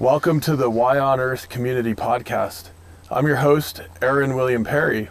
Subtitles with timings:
[0.00, 2.70] Welcome to the Y on Earth Community Podcast.
[3.10, 5.10] I'm your host, Aaron William Perry,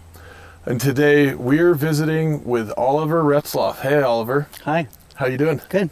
[0.66, 3.82] and today we're visiting with Oliver Retzloff.
[3.82, 4.48] Hey, Oliver.
[4.64, 4.88] Hi.
[5.14, 5.62] How you doing?
[5.70, 5.92] Good.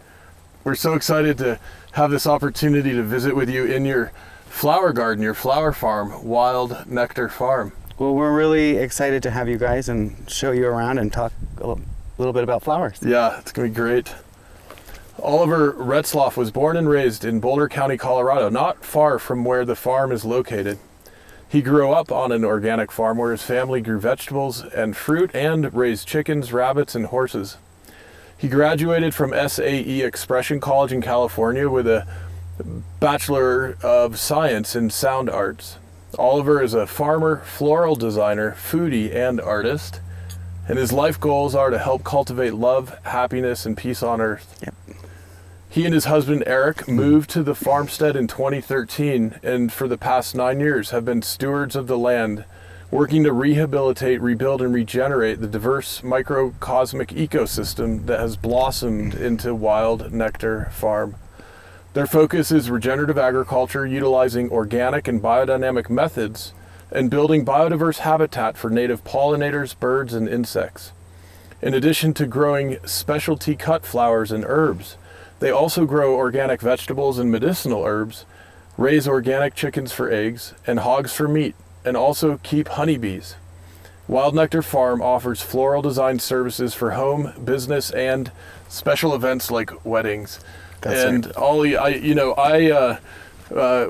[0.63, 1.59] We're so excited to
[1.91, 4.11] have this opportunity to visit with you in your
[4.47, 7.73] flower garden, your flower farm, Wild Nectar Farm.
[7.99, 11.59] Well, we're really excited to have you guys and show you around and talk a
[11.59, 11.81] little,
[12.17, 12.97] little bit about flowers.
[13.03, 14.11] Yeah, it's gonna be great.
[15.21, 19.75] Oliver Retzloff was born and raised in Boulder County, Colorado, not far from where the
[19.75, 20.77] farm is located.
[21.49, 25.73] He grew up on an organic farm where his family grew vegetables and fruit and
[25.73, 27.57] raised chickens, rabbits, and horses.
[28.37, 32.05] He graduated from SAE Expression College in California with a
[32.99, 35.77] Bachelor of Science in Sound Arts.
[36.19, 39.99] Oliver is a farmer, floral designer, foodie, and artist,
[40.67, 44.59] and his life goals are to help cultivate love, happiness, and peace on earth.
[44.63, 44.75] Yep.
[45.77, 50.33] He and his husband Eric moved to the farmstead in 2013 and for the past
[50.33, 52.45] nine years have been stewards of the land,
[52.89, 60.11] working to rehabilitate, rebuild, and regenerate the diverse microcosmic ecosystem that has blossomed into Wild
[60.11, 61.13] Nectar Farm.
[61.93, 66.53] Their focus is regenerative agriculture utilizing organic and biodynamic methods
[66.89, 70.91] and building biodiverse habitat for native pollinators, birds, and insects.
[71.61, 74.97] In addition to growing specialty cut flowers and herbs,
[75.39, 78.25] they also grow organic vegetables and medicinal herbs,
[78.77, 83.35] raise organic chickens for eggs, and hogs for meat, and also keep honeybees.
[84.07, 88.31] Wild Nectar Farm offers floral design services for home, business, and
[88.69, 90.39] special events like weddings.
[90.81, 92.97] That's and Ollie, I you know I uh,
[93.53, 93.87] uh,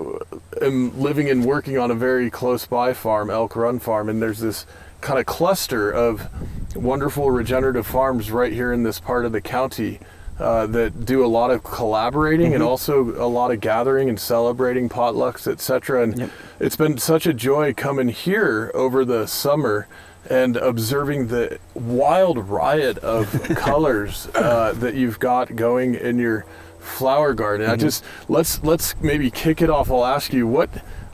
[0.62, 4.40] am living and working on a very close by farm, Elk Run Farm, and there's
[4.40, 4.66] this
[5.02, 6.28] kind of cluster of
[6.76, 10.00] wonderful regenerative farms right here in this part of the county
[10.40, 14.88] uh, that do a lot of collaborating and also a lot of gathering and celebrating
[14.90, 16.04] potlucks, etc.
[16.04, 16.30] And Yep.
[16.60, 19.88] it's been such a joy coming here over the summer
[20.30, 26.46] and observing the wild riot of colors uh, that you've got going in your
[26.80, 27.70] flower garden.
[27.70, 29.90] I just let's let's maybe kick it off.
[29.90, 30.70] I'll ask you what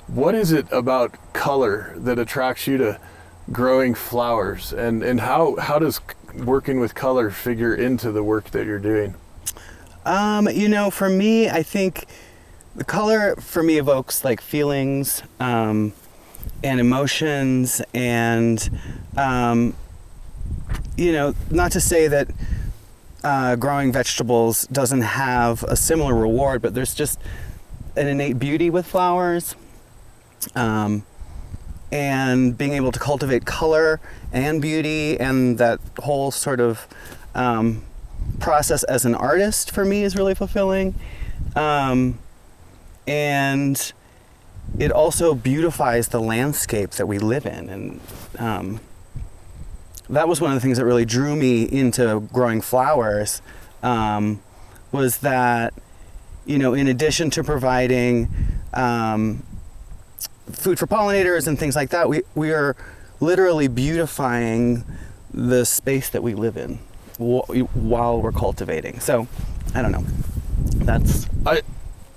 [0.08, 3.00] what is it about color that attracts you to
[3.52, 6.00] growing flowers, and and how how does
[6.36, 9.16] working with color figure into the work that you're doing?
[10.06, 12.06] Um, you know, for me, I think
[12.76, 15.94] the color for me evokes like feelings um,
[16.64, 18.70] and emotions, and
[19.16, 19.76] um,
[20.98, 22.28] you know, not to say that
[23.24, 27.20] uh, growing vegetables doesn't have a similar reward, but there's just
[27.96, 29.56] an innate beauty with flowers.
[30.56, 31.06] Um,
[31.94, 36.88] and being able to cultivate color and beauty and that whole sort of
[37.36, 37.84] um,
[38.40, 40.96] process as an artist for me is really fulfilling.
[41.56, 42.18] Um,
[43.06, 43.94] and
[44.80, 47.70] it also beautifies the landscape that we live in.
[47.70, 48.02] And
[48.40, 48.80] um,
[50.10, 53.44] that was one of the things that really drew me into growing flowers
[53.84, 54.42] um,
[54.92, 55.76] was that,
[56.48, 58.30] you know, in addition to providing
[58.74, 59.44] um,
[60.52, 62.76] food for pollinators and things like that, we, we are
[63.20, 64.84] literally beautifying
[65.34, 66.80] the space that we live in
[67.18, 69.00] while we're cultivating.
[69.00, 69.28] So,
[69.74, 70.04] I don't know.
[70.86, 71.62] That's I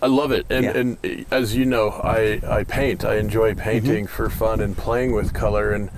[0.02, 0.76] I love it, and Yeah.
[0.76, 3.04] and as you know, I I paint.
[3.04, 5.90] I enjoy painting for fun and playing with color, and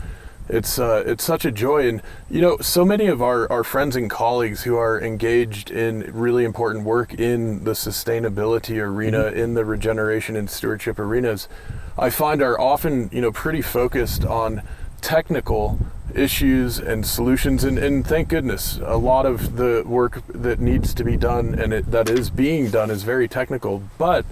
[0.49, 1.89] it's uh, it's such a joy.
[1.89, 6.01] And you know, so many of our our friends and colleagues who are engaged in
[6.13, 11.49] really important work in the sustainability arena, in the regeneration and stewardship arenas,
[11.99, 14.63] I find are often you know pretty focused on
[15.01, 15.79] technical
[16.15, 21.05] issues and solutions and, and thank goodness a lot of the work that needs to
[21.05, 24.25] be done and it, that is being done is very technical but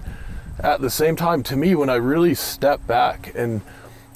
[0.59, 3.61] at the same time to me when i really step back and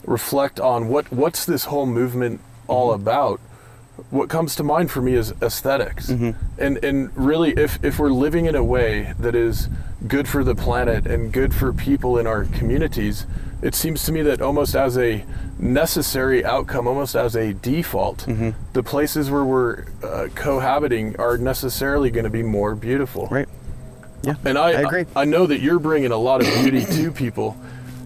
[0.06, 3.02] reflect on what what's this whole movement all mm-hmm.
[3.02, 3.40] about
[4.10, 6.32] what comes to mind for me is esthetics mm-hmm.
[6.58, 9.70] and and really if if we're living in a way that is
[10.08, 13.26] good for the planet and good for people in our communities
[13.62, 15.24] it seems to me that almost as a
[15.60, 18.28] necessary outcome almost as a default
[18.74, 23.48] the places where we're uh, cohabiting are necessarily going to be more beautiful right.
[24.24, 24.36] Yeah.
[24.46, 25.06] and I, I agree.
[25.16, 27.58] I know that you're bringing a lot of beauty to people.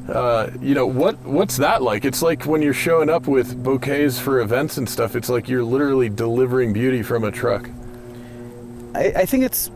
[0.07, 1.17] Uh, you know what?
[1.19, 2.05] What's that like?
[2.05, 5.15] It's like when you're showing up with bouquets for events and stuff.
[5.15, 7.69] It's like you're literally delivering beauty from a truck.
[8.93, 9.69] I, I think it's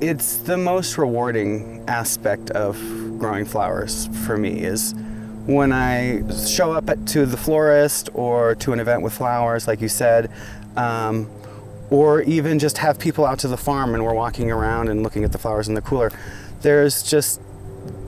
[0.00, 2.76] it's the most rewarding aspect of
[3.18, 4.94] growing flowers for me is
[5.46, 9.80] when I show up at, to the florist or to an event with flowers, like
[9.80, 10.30] you said,
[10.76, 11.30] um,
[11.90, 15.24] or even just have people out to the farm and we're walking around and looking
[15.24, 16.10] at the flowers in the cooler.
[16.62, 17.40] There's just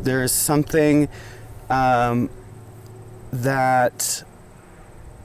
[0.02, 1.08] There is something
[1.68, 2.30] um,
[3.32, 4.24] that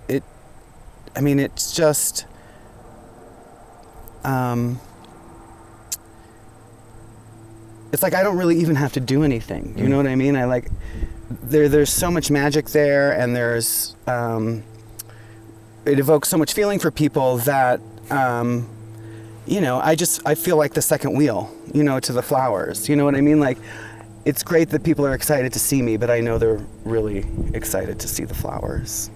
[0.08, 0.24] it.
[1.16, 2.26] I mean, it's just.
[4.24, 4.82] Um,
[7.92, 9.74] it's like I don't really even have to do anything.
[9.78, 9.90] You Mm.
[9.90, 10.36] know what I mean?
[10.36, 10.70] I like
[11.44, 11.70] there.
[11.70, 14.64] There's so much magic there, and there's um,
[15.86, 17.80] it evokes so much feeling for people that
[18.12, 18.68] um,
[19.46, 19.80] you know.
[19.80, 22.88] I just I feel like the second wheel, you know, to the flowers.
[22.90, 23.40] You know what I mean?
[23.40, 23.58] Like
[24.26, 28.00] it's great that people are excited to see me, but I know they're really excited
[28.00, 29.10] to see the flowers.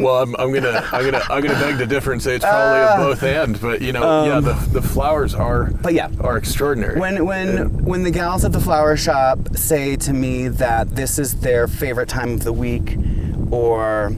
[0.00, 2.80] Well, I'm, I'm gonna I'm gonna I'm gonna beg to differ and say it's probably
[2.80, 2.94] Ah.
[2.94, 6.36] a both and, but you know, yeah, Um, the the flowers are But yeah, are
[6.36, 6.98] extraordinary.
[6.98, 11.40] When when when the gals at the flower shop say to me that this is
[11.40, 12.96] their favorite time of the week,
[13.50, 14.12] or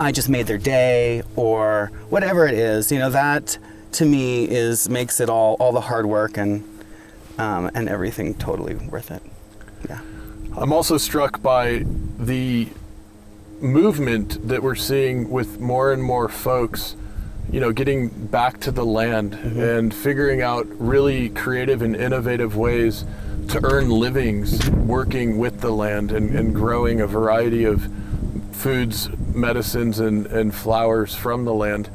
[0.00, 3.56] I just made their day, or whatever it is, you know that
[3.92, 6.62] to me is makes it all all the hard work and
[7.38, 9.22] um, and everything totally worth it.
[9.88, 10.00] Yeah.
[10.56, 11.84] I'm also struck by
[12.18, 12.66] the
[13.60, 16.96] movement that we're seeing with more and more folks,
[17.50, 19.60] you know, getting back to the land mm-hmm.
[19.60, 23.04] and figuring out really creative and innovative ways
[23.48, 27.90] to earn livings working with the land and, and growing a variety of
[28.52, 31.88] foods, medicines, and, and flowers from the land.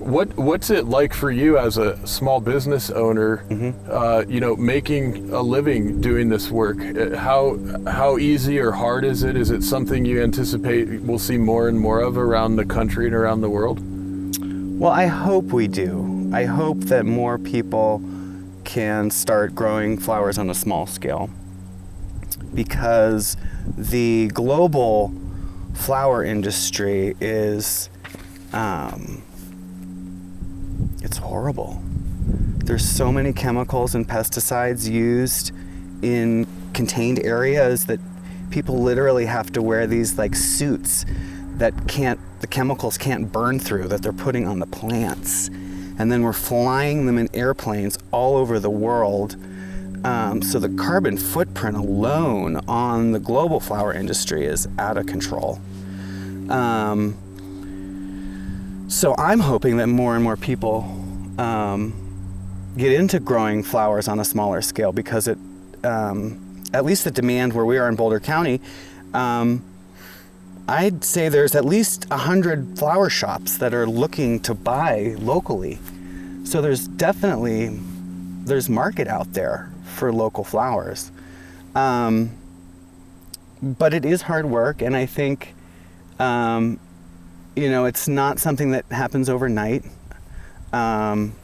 [0.00, 3.44] What what's it like for you as a small business owner?
[3.86, 6.78] Uh, you know, making a living doing this work.
[6.80, 9.36] Uh, How how easy or hard is it?
[9.36, 13.14] Is it something you anticipate we'll see more and more of around the country and
[13.14, 13.78] around the world?
[14.80, 16.30] Well, I hope we do.
[16.32, 18.02] I hope that more people
[18.64, 21.28] can start growing flowers on a small scale
[22.54, 23.36] because
[23.76, 25.12] the global
[25.74, 27.90] flower industry is
[28.54, 29.22] um,
[31.02, 31.80] it's horrible.
[32.64, 35.52] There's so many chemicals and pesticides used
[36.02, 38.00] in contained areas that
[38.50, 41.04] people literally have to wear these like suits
[41.56, 45.48] that can't the chemicals can't burn through that they're putting on the plants
[45.98, 49.36] and then we're flying them in airplanes all over the world
[50.04, 55.60] um, so the carbon footprint alone on the global flower industry is out of control
[56.48, 57.16] um,
[58.90, 60.84] so i'm hoping that more and more people
[61.38, 61.94] um,
[62.76, 65.38] get into growing flowers on a smaller scale because it
[65.84, 68.60] um, at least the demand where we are in boulder county
[69.14, 69.64] um,
[70.70, 75.80] I'd say there's at least a hundred flower shops that are looking to buy locally.
[76.44, 77.70] So there's definitely
[78.44, 81.10] there's market out there for local flowers.
[81.74, 82.30] Um,
[83.60, 85.54] but it is hard work, and I think
[86.20, 86.78] um,
[87.60, 89.84] you know it's not something that happens overnight.
[90.72, 91.34] Um,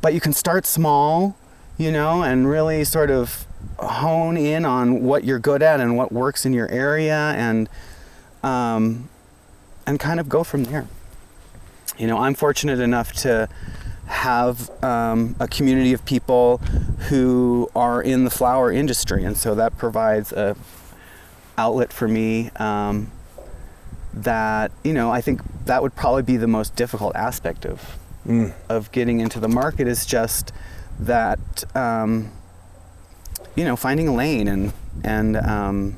[0.00, 1.36] but you can start small,
[1.78, 3.46] you know, and really sort of
[3.78, 7.68] hone in on what you're good at and what works in your area and
[8.42, 9.08] um,
[9.86, 10.86] and kind of go from there
[11.98, 13.48] you know i'm fortunate enough to
[14.06, 16.58] have um, a community of people
[17.08, 20.56] who are in the flower industry and so that provides a
[21.56, 23.10] outlet for me um,
[24.14, 28.52] that you know i think that would probably be the most difficult aspect of Mm.
[28.68, 30.52] of getting into the market is just
[31.00, 31.40] that
[31.74, 32.30] um,
[33.56, 35.96] you know finding a lane and and um,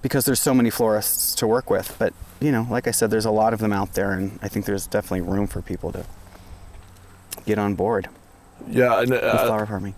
[0.00, 3.24] because there's so many florists to work with but you know like i said there's
[3.24, 6.04] a lot of them out there and i think there's definitely room for people to
[7.46, 8.08] get on board
[8.68, 9.94] Yeah, and uh, flower farming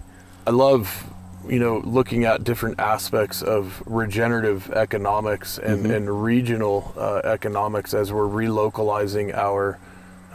[0.47, 1.05] I love,
[1.49, 5.95] you know, looking at different aspects of regenerative economics and, Mhm.
[5.97, 9.79] and regional uh, economics as we're relocalizing our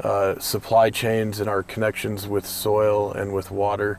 [0.04, 3.98] uh, supply chains and our connections with soil and with water.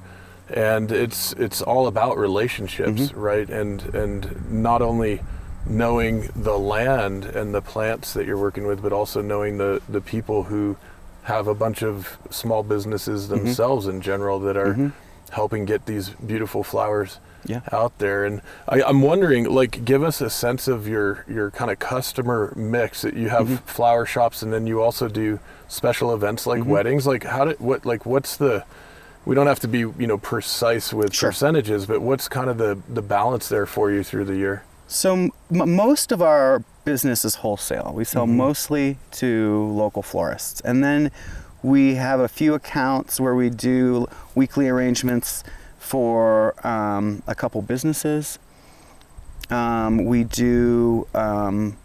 [0.48, 3.48] And it's it's all about relationships, right?
[3.50, 5.20] And and not only
[5.66, 10.00] knowing the land and the plants that you're working with, but also knowing the the
[10.00, 10.76] people who
[11.24, 14.92] have a bunch of small businesses themselves in general that are Mhm.
[15.30, 18.24] Helping get these beautiful flowers yeah out there.
[18.24, 22.52] And I, I'm wondering, like, give us a sense of your your kind of customer
[22.56, 23.02] mix.
[23.02, 23.60] That you have Mhm.
[23.62, 26.66] flower shops, and then you also do special events like Mhm.
[26.66, 27.06] weddings.
[27.06, 28.64] Like, how did what like what's the
[29.24, 31.30] we don't have to be you know precise with Sure.
[31.30, 34.62] percentages, but what's kind of the the balance there for you through the year?
[34.90, 37.92] So m- most of our business is wholesale.
[37.94, 38.30] We sell Mhm.
[38.36, 41.10] mostly to local florists, and then
[41.68, 45.44] we have a few accounts where we do weekly arrangements
[45.78, 48.38] for um, a couple businesses.
[49.50, 51.76] Um, we do, um,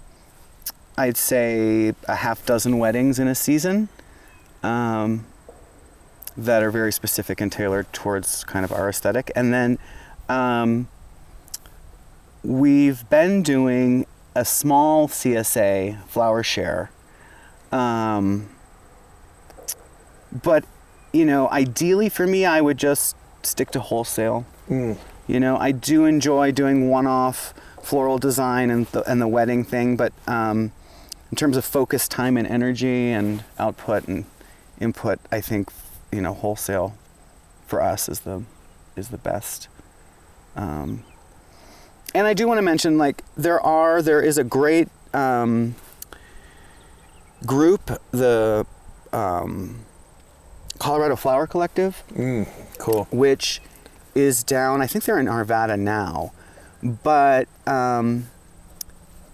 [0.98, 3.90] I'd say, a half dozen weddings in a season.
[4.64, 5.26] Um,
[6.38, 9.32] that are very specific and tailored towards kind of our aesthetic.
[9.36, 9.78] And then
[10.30, 10.88] um,
[12.44, 16.90] we've been doing a small CSA flower share.
[17.72, 18.50] Um,
[20.42, 20.66] but,
[21.12, 24.46] you know, ideally for me, I would just stick to wholesale.
[24.70, 24.98] Mm.
[25.28, 29.96] You know, I do enjoy doing one-off floral design and the, and the wedding thing,
[29.96, 30.72] but um,
[31.32, 34.26] in terms of focus, time, and energy, and output and
[34.80, 35.72] input, I think
[36.12, 36.96] you know wholesale
[37.68, 38.44] for us is the
[38.96, 39.68] is the best.
[40.56, 41.04] Um,
[42.14, 45.76] and I do want to mention, like there are there is a great um,
[47.46, 48.66] group, the
[49.12, 49.86] um,
[50.80, 52.48] Colorado Flower Collective Mm.
[52.78, 53.08] Cool.
[53.12, 53.62] which
[54.16, 54.82] is down.
[54.82, 56.34] I think they're in Arvada now,
[57.04, 58.28] but um,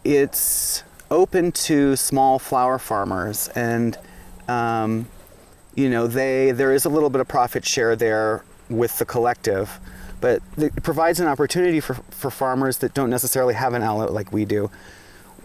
[0.03, 3.97] it's open to small flower farmers, and
[4.47, 5.07] um,
[5.75, 9.79] you know they there is a little bit of profit share there with the collective,
[10.21, 14.31] but it provides an opportunity for for farmers that don't necessarily have an outlet like
[14.31, 14.69] we do,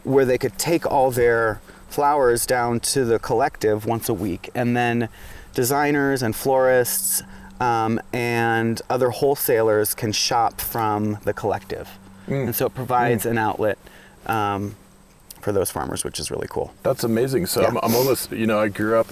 [0.04, 4.76] where they could take all their flowers down to the collective once a week, and
[4.76, 5.08] then
[5.54, 7.22] designers and florists
[7.60, 11.88] um, and other wholesalers can shop from the collective,
[12.28, 12.46] Mm.
[12.46, 13.76] and so it provides an outlet
[14.26, 14.74] um,
[15.40, 16.72] for those farmers, which is really cool.
[16.82, 17.44] That's amazing.
[17.46, 17.68] So Yeah.
[17.68, 19.06] I'm, I'm almost, you know, I grew up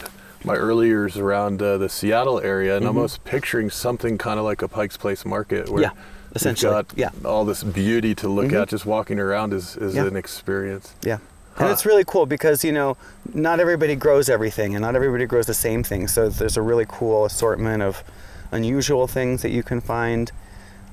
[0.45, 2.89] my early years around uh, the Seattle area, and Mhm.
[2.89, 6.87] almost picturing something kind of like a Pike's Place market, where Yeah, you've essentially, got
[6.97, 7.11] yeah.
[7.25, 8.63] all this beauty to look Mhm.
[8.63, 8.69] at.
[8.69, 10.07] Just walking around is, is Yeah.
[10.07, 10.95] an experience.
[11.03, 11.19] Yeah.
[11.55, 11.65] Huh.
[11.65, 12.97] And it's really cool because, you know,
[13.35, 16.09] not everybody grows everything and not everybody grows the same thing.
[16.09, 18.03] So there's a really cool assortment of
[18.51, 20.33] unusual things that you can find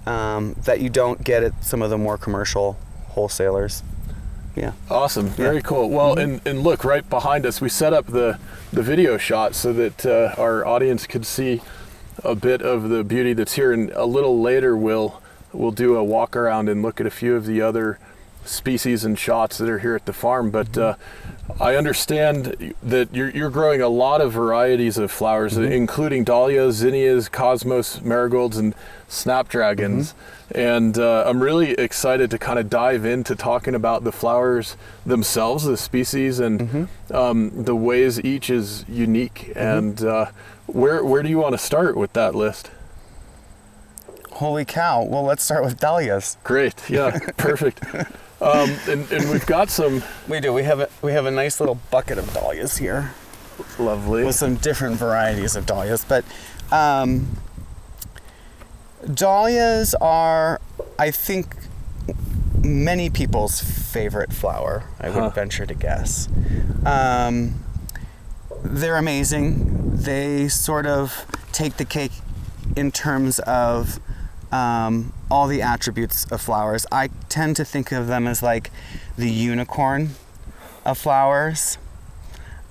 [0.06, 2.78] um, that you don't get at some of the more commercial
[3.10, 3.84] wholesalers.
[4.56, 4.72] Yeah.
[4.90, 5.34] Awesome, Yeah.
[5.36, 5.90] very cool.
[5.90, 6.24] Well, Mhm.
[6.24, 8.38] and, and look right behind us, we set up the
[8.72, 11.62] the video shot so that uh, our audience could see
[12.24, 15.22] a bit of the beauty that's here, and a little later we'll
[15.54, 17.98] we'll do a walk around and look at a few of the other
[18.50, 20.52] species and shots that are here at the farm.
[20.52, 20.96] But uh,
[21.60, 27.30] I understand that you're, you're growing a lot of varieties of flowers, including dahlias, zinnias,
[27.30, 28.76] cosmos, marigolds, and
[29.08, 30.14] snapdragons.
[30.54, 34.76] And uh, I'm really excited to kind of dive into talking about the flowers
[35.06, 39.52] themselves, the species, and um, the ways each is unique.
[39.56, 40.32] And uh,
[40.66, 42.72] where where do you want to start with that list?
[44.32, 45.04] Holy cow.
[45.04, 46.38] Well, let's start with dahlias.
[46.44, 47.82] Great, yeah, perfect.
[48.42, 50.54] Um, and, and we've got some We do.
[50.54, 53.14] We have a we have a nice little bucket of dahlias here.
[53.78, 54.24] lovely.
[54.24, 56.06] with some different varieties of dahlias.
[56.06, 56.24] But
[56.72, 57.28] um,
[59.14, 60.60] dahlias are,
[60.98, 61.56] I think,
[62.64, 64.84] many people's favorite flower.
[65.00, 65.30] I would Huh.
[65.30, 66.28] venture to guess.
[66.86, 67.64] Um,
[68.64, 69.98] they're amazing.
[69.98, 72.12] They sort of take the cake
[72.76, 74.00] in terms of
[74.52, 76.86] um, all the attributes of flowers.
[76.92, 78.72] I tend to think of them as like
[79.18, 80.12] the unicorn
[80.86, 81.78] of flowers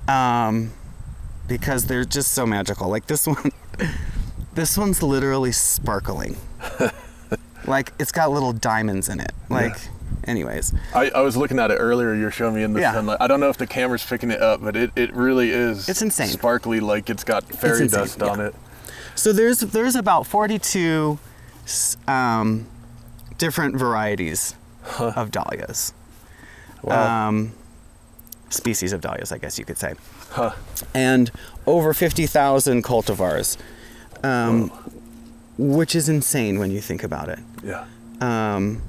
[0.06, 0.72] um,
[1.46, 2.88] because they're just so magical.
[2.88, 3.52] Like this one,
[4.54, 6.36] this one's literally sparkling.
[7.66, 9.32] like it's got little diamonds in it.
[9.48, 9.76] Like,
[10.24, 12.14] anyways, I, I was looking at it earlier.
[12.14, 12.92] You're showing me in the Yeah.
[12.92, 13.18] sunlight.
[13.20, 15.88] I don't know if the camera's picking it up, but it, it really is.
[15.88, 16.28] It's insane.
[16.28, 18.46] Sparkly, like it's got fairy insane, dust on yeah.
[18.48, 18.54] it.
[19.14, 21.27] so there's there's about 42 s-
[22.06, 22.66] um,
[23.38, 24.54] different varieties
[24.98, 25.92] of dahlias.
[26.82, 27.28] Wow.
[27.28, 27.52] Um,
[28.50, 29.94] species of dahlias, I guess you could say.
[30.30, 30.52] huh.
[30.94, 31.30] and
[31.66, 33.56] over 50,000 cultivars,
[34.22, 34.70] um,
[35.58, 37.38] which is insane when you think about it.
[37.62, 37.84] Yeah.
[38.20, 38.82] Um,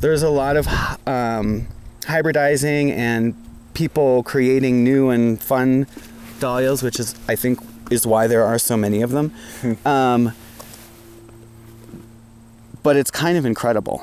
[0.00, 0.66] there's a lot of
[1.06, 1.68] um,
[2.02, 3.34] hybridizing and
[3.74, 5.86] people creating new and fun
[6.40, 9.32] dahlias, which is, I think, is why there are so many of them.
[12.82, 14.02] Um, but it's kind of incredible.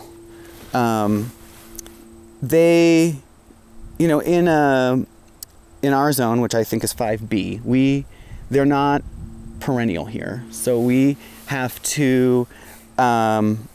[0.74, 1.32] Um,
[2.42, 3.16] they,
[3.98, 5.06] you know, in a
[5.82, 8.06] in our zone, which I think is 5B, we
[8.50, 9.04] they're not
[9.60, 10.44] perennial here.
[10.52, 11.18] So we
[11.48, 12.48] have to
[12.98, 13.68] um,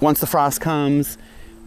[0.00, 1.18] once the frost comes,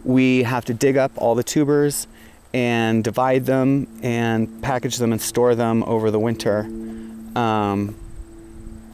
[0.04, 2.06] we have to dig up all the tubers
[2.54, 6.60] and divide them and package them and store them over the winter
[7.36, 7.94] um,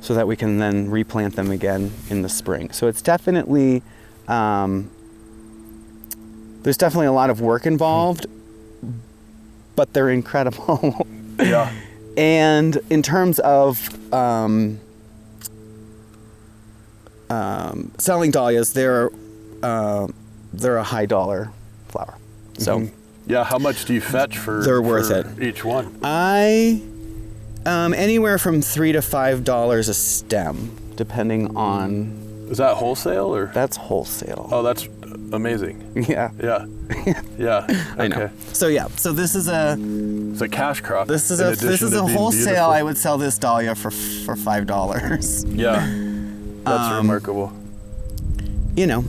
[0.05, 2.71] so that we can then replant them again in the spring.
[2.73, 3.83] So it's definitely
[4.29, 4.91] um,
[6.63, 8.27] there's definitely a lot of work involved,
[9.77, 11.07] but they're incredible.
[11.37, 11.73] Yeah.
[12.17, 14.79] and in terms of um,
[17.29, 19.11] um, selling dahlias, they're
[19.63, 20.07] uh,
[20.53, 21.51] they're a high dollar
[21.89, 22.15] flower.
[22.59, 22.91] So Mhm.
[23.27, 23.43] Yeah.
[23.43, 24.63] How much do you fetch for?
[24.63, 25.43] They're worth for it.
[25.43, 25.99] Each one.
[26.05, 26.83] I
[27.67, 32.21] Um, anywhere from three to five dollars a stem, depending on.
[32.51, 33.47] Is that wholesale or?
[33.55, 34.49] That's wholesale.
[34.53, 34.87] oh, that's
[35.33, 36.05] amazing.
[36.09, 36.67] Yeah, Yeah.
[37.39, 37.67] Yeah.
[37.99, 38.31] I know.
[38.53, 39.77] So yeah, so this is a
[40.33, 41.09] It's a cash crop.
[41.09, 42.45] this is a this is a wholesale.
[42.45, 42.71] beautiful.
[42.71, 45.45] I would sell this dahlia for for five dollars.
[45.47, 45.81] Yeah.
[46.65, 47.53] That's Um, remarkable.
[48.77, 49.05] You know,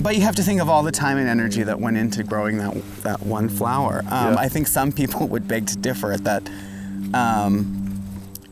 [0.00, 2.58] but you have to think of all the time and energy that went into growing
[2.58, 4.02] that that one flower.
[4.10, 4.40] Um, Yeah.
[4.40, 6.42] I think some people would beg to differ at that.
[7.14, 8.02] Um,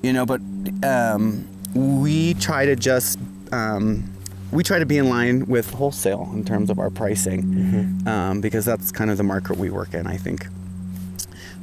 [0.02, 0.40] you know, but
[0.84, 3.18] um, we try to just
[3.52, 4.10] um,
[4.52, 8.64] we try to be in line with wholesale in terms of our pricing um, because
[8.64, 10.06] that's kind of the market we work in.
[10.06, 10.46] I think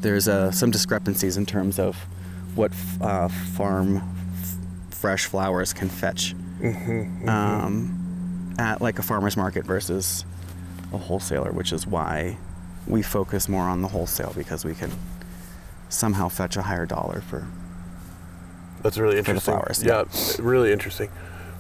[0.02, 1.96] there's uh, some discrepancies in terms of
[2.56, 3.98] what f- uh, farm
[4.42, 4.56] f-
[4.92, 6.34] fresh flowers can fetch
[7.28, 10.26] um, at like a farmer's market versus
[10.94, 12.38] a wholesaler, which is why
[12.88, 14.92] we focus more on the wholesale because we can
[15.90, 17.48] somehow fetch a higher dollar for.
[18.84, 19.54] That's really the interesting.
[19.54, 20.04] flowers, yeah,
[20.40, 21.10] really interesting.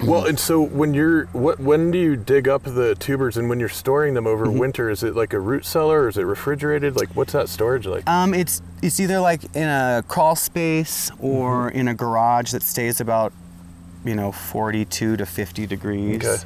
[0.03, 3.59] Well, and so when you're what when do you dig up the tubers and when
[3.59, 4.59] you're storing them over Mm-hmm.
[4.59, 6.95] winter is it like a root cellar or is it refrigerated?
[6.95, 8.07] Like what's that storage like?
[8.07, 13.01] Um, it's it's either like in a crawl space or in a garage that stays
[13.01, 13.33] about,
[14.05, 16.23] you know, 42 to 50 degrees.
[16.23, 16.43] Okay.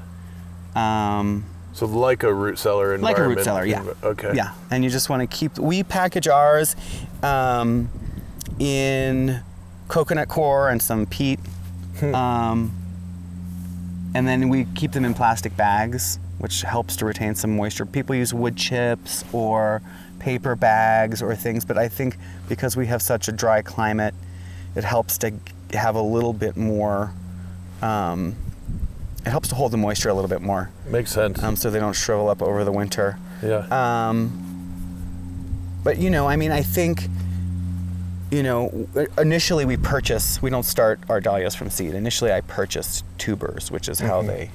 [0.74, 1.44] Um,
[1.74, 3.86] So like a root cellar like a root environment.
[3.86, 4.10] cellar, yeah.
[4.10, 4.32] Okay.
[4.36, 5.58] Yeah, and you just want to keep.
[5.58, 6.76] We package ours
[7.24, 7.90] um,
[8.60, 9.42] in
[9.88, 11.40] coconut coir and some peat,
[12.00, 12.16] Hmm.
[12.16, 12.72] um,
[14.14, 17.86] and then we keep them in plastic bags, which helps to retain some moisture.
[17.86, 19.82] People use wood chips or
[20.20, 22.18] paper bags or things, but I think
[22.50, 24.14] because we have such a dry climate,
[24.76, 25.32] it helps to
[25.74, 27.14] have a little bit more.
[27.82, 28.36] Um,
[29.26, 31.42] it helps to hold the moisture a little bit more Makes sense.
[31.44, 33.18] um, so they don't shrivel up over the winter.
[33.44, 33.66] yeah.
[34.10, 34.48] Um,
[35.84, 37.08] but you know, I mean, I think,
[38.30, 40.42] you know, initially we purchase.
[40.42, 41.94] We don't start our dahlias from seed.
[41.96, 44.52] Initially, I purchased tubers, which is how they,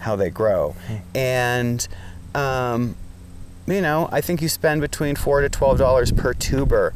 [0.00, 0.76] how they grow,
[1.14, 1.86] and,
[2.34, 2.96] um,
[3.66, 6.92] you know, I think you spend between four to twelve dollars per tuber.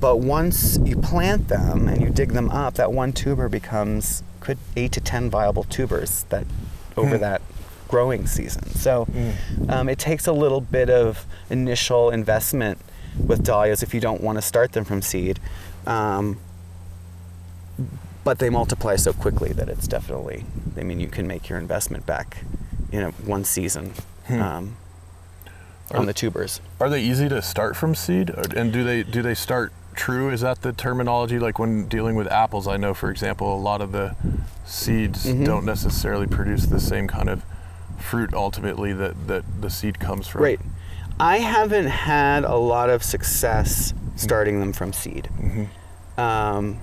[0.00, 4.56] But once you plant them and you dig them up, that one tuber becomes could
[4.76, 6.46] eight to ten viable tubers that
[6.96, 7.20] over Hmm.
[7.20, 7.42] that
[7.86, 8.64] growing season.
[8.70, 9.70] So Hmm.
[9.70, 12.78] um, it takes a little bit of initial investment
[13.26, 15.38] with dahlias if you don't want to start them from seed.
[15.86, 16.38] Um,
[18.24, 20.44] but they multiply so quickly that it's definitely,
[20.78, 22.38] I mean, you can make your investment back
[22.90, 23.92] in a, one season
[24.28, 24.40] Hmm.
[24.42, 24.76] um,
[25.94, 26.60] on the tubers.
[26.80, 30.30] Are they easy to start from seed, Or- and do they do they start true?
[30.30, 31.38] Is that the terminology?
[31.38, 34.14] Like when dealing with apples, I know, for example, a lot of the
[34.64, 35.44] seeds Mhm.
[35.44, 37.42] don't necessarily produce the same kind of
[37.98, 40.42] fruit ultimately that that the seed comes from.
[40.42, 40.60] Right.
[41.20, 45.28] I haven't had a lot of success starting them from seed.
[45.36, 46.20] Mm-hmm.
[46.20, 46.78] Um,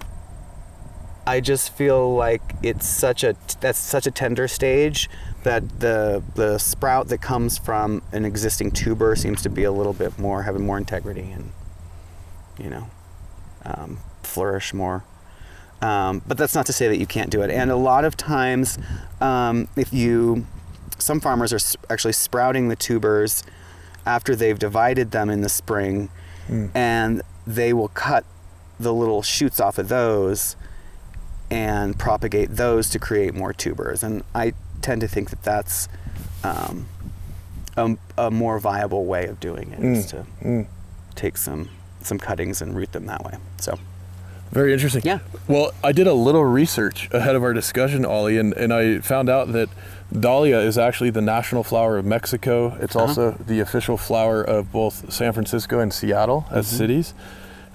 [1.27, 5.09] I just feel like it's such a that's such a tender stage
[5.43, 9.93] that the the sprout that comes from an existing tuber seems to be a little
[9.93, 11.51] bit more having more integrity and
[12.59, 12.87] you know
[13.65, 15.03] um, flourish more.
[15.81, 17.49] Um, but that's not to say that you can't do it.
[17.51, 18.77] And a lot of times,
[19.21, 20.45] um, if you
[20.97, 21.59] some farmers are
[21.91, 23.43] actually sprouting the tubers
[24.05, 26.09] after they've divided them in the spring,
[26.47, 26.69] Mm.
[26.75, 28.23] and they will cut
[28.79, 30.55] the little shoots off of those
[31.49, 34.03] and propagate those to create more tubers.
[34.03, 35.87] And I tend to think that that's
[36.43, 36.85] um,
[37.75, 40.09] a, a more viable way of doing it is Mm.
[40.09, 40.65] to Mm.
[41.15, 41.69] take some
[42.05, 43.33] some cuttings and root them that way.
[43.57, 43.77] So
[44.51, 45.01] Very interesting.
[45.03, 45.19] Yeah.
[45.47, 49.29] Well, I did a little research ahead of our discussion, Ollie, and, and I found
[49.29, 49.69] out that
[50.17, 52.77] dahlia is actually the national flower of Mexico.
[52.79, 53.05] It's Uh-huh.
[53.07, 56.77] also the official flower of both San Francisco and Seattle as Mm-hmm.
[56.77, 57.13] cities.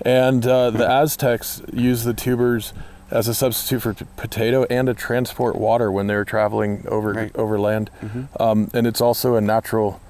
[0.06, 2.72] And uh, the Aztecs used the tubers
[3.10, 7.12] as a substitute for t- potato and to transport water when they were traveling over
[7.12, 7.36] Right.
[7.36, 7.90] over land.
[8.00, 8.28] Mhm.
[8.40, 10.00] Um, and it's also a natural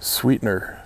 [0.00, 0.79] sweetener,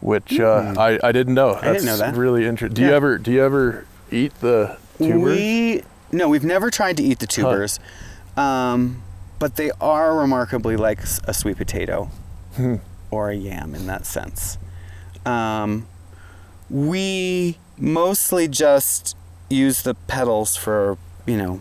[0.00, 0.78] which uh, Mm.
[0.78, 1.54] I, I didn't know.
[1.54, 2.16] I didn't That's know that.
[2.16, 2.74] really interesting.
[2.74, 5.22] Do you ever do you ever eat the tubers?
[5.22, 5.82] we
[6.12, 7.80] no, we've never tried to eat the tubers,
[8.36, 9.02] um,
[9.38, 12.10] but they are remarkably like a sweet potato
[12.56, 12.76] Hmm.
[13.10, 14.56] or a yam in that sense.
[15.26, 15.86] Um,
[16.70, 19.16] we mostly just
[19.50, 21.60] use the petals for you know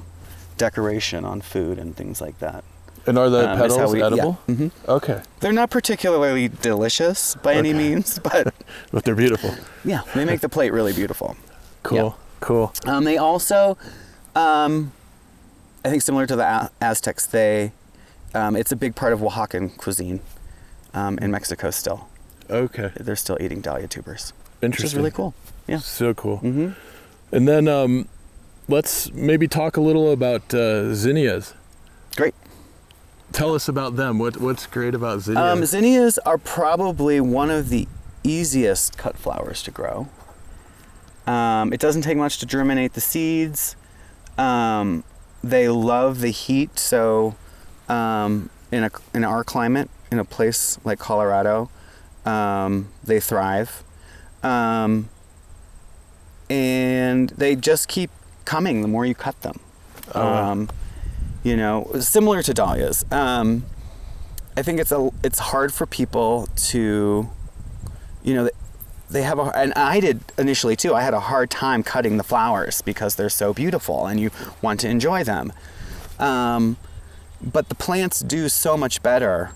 [0.58, 2.64] decoration on food and things like that.
[3.08, 4.08] And are the Um, petals we- yeah.
[4.08, 4.38] edible?
[4.48, 4.72] Mhm.
[4.88, 8.54] Okay, They're not particularly delicious by any means, but
[8.92, 9.54] but they're beautiful.
[9.84, 11.36] yeah, they make the plate really beautiful.
[11.84, 12.74] Cool, cool.
[12.86, 13.78] Um, they also,
[14.36, 14.92] um,
[15.84, 17.72] I think, similar to the A- Aztecs, they
[18.34, 20.20] um, it's a big part of Oaxacan cuisine
[20.94, 21.70] um, in Mexico.
[21.72, 22.08] Still,
[22.50, 24.34] Okay, they're still eating dahlia tubers, Interesting.
[24.62, 24.88] which interesting.
[24.88, 25.34] is really cool.
[25.68, 25.78] Yeah.
[25.80, 26.38] So cool.
[26.40, 26.70] Mm-hmm.
[27.32, 28.08] And then um,
[28.68, 31.54] let's maybe talk a little about uh, zinnias.
[33.36, 34.18] Tell us about them.
[34.18, 35.44] What what's great about zinnias?
[35.44, 37.86] Um, zinnias are probably one of the
[38.24, 40.08] easiest cut flowers to grow.
[41.28, 43.76] Um, it doesn't take much to germinate the seeds.
[44.38, 45.04] Um,
[45.44, 47.36] they love the heat, so
[47.90, 51.70] um, in a in our climate, in a place like Colorado,
[52.26, 53.84] um, they thrive,
[54.44, 55.10] um,
[56.50, 58.12] and they just keep
[58.46, 59.60] coming the more you cut them.
[60.14, 60.26] Oh.
[60.26, 60.70] Um,
[61.46, 63.06] you know, similar to dahlias.
[63.12, 63.66] Um,
[64.58, 67.30] I think it's a it's hard for people to,
[68.24, 68.50] you know,
[69.12, 70.96] they have a and I did initially too.
[70.96, 74.32] I had a hard time cutting the flowers because they're so beautiful and you
[74.64, 75.54] want to enjoy them.
[76.18, 76.78] Um,
[77.40, 79.52] but the plants do so much better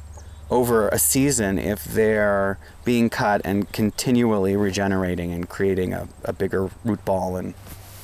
[0.51, 6.69] over a season if they're being cut and continually regenerating and creating a, a bigger
[6.85, 7.55] root ball and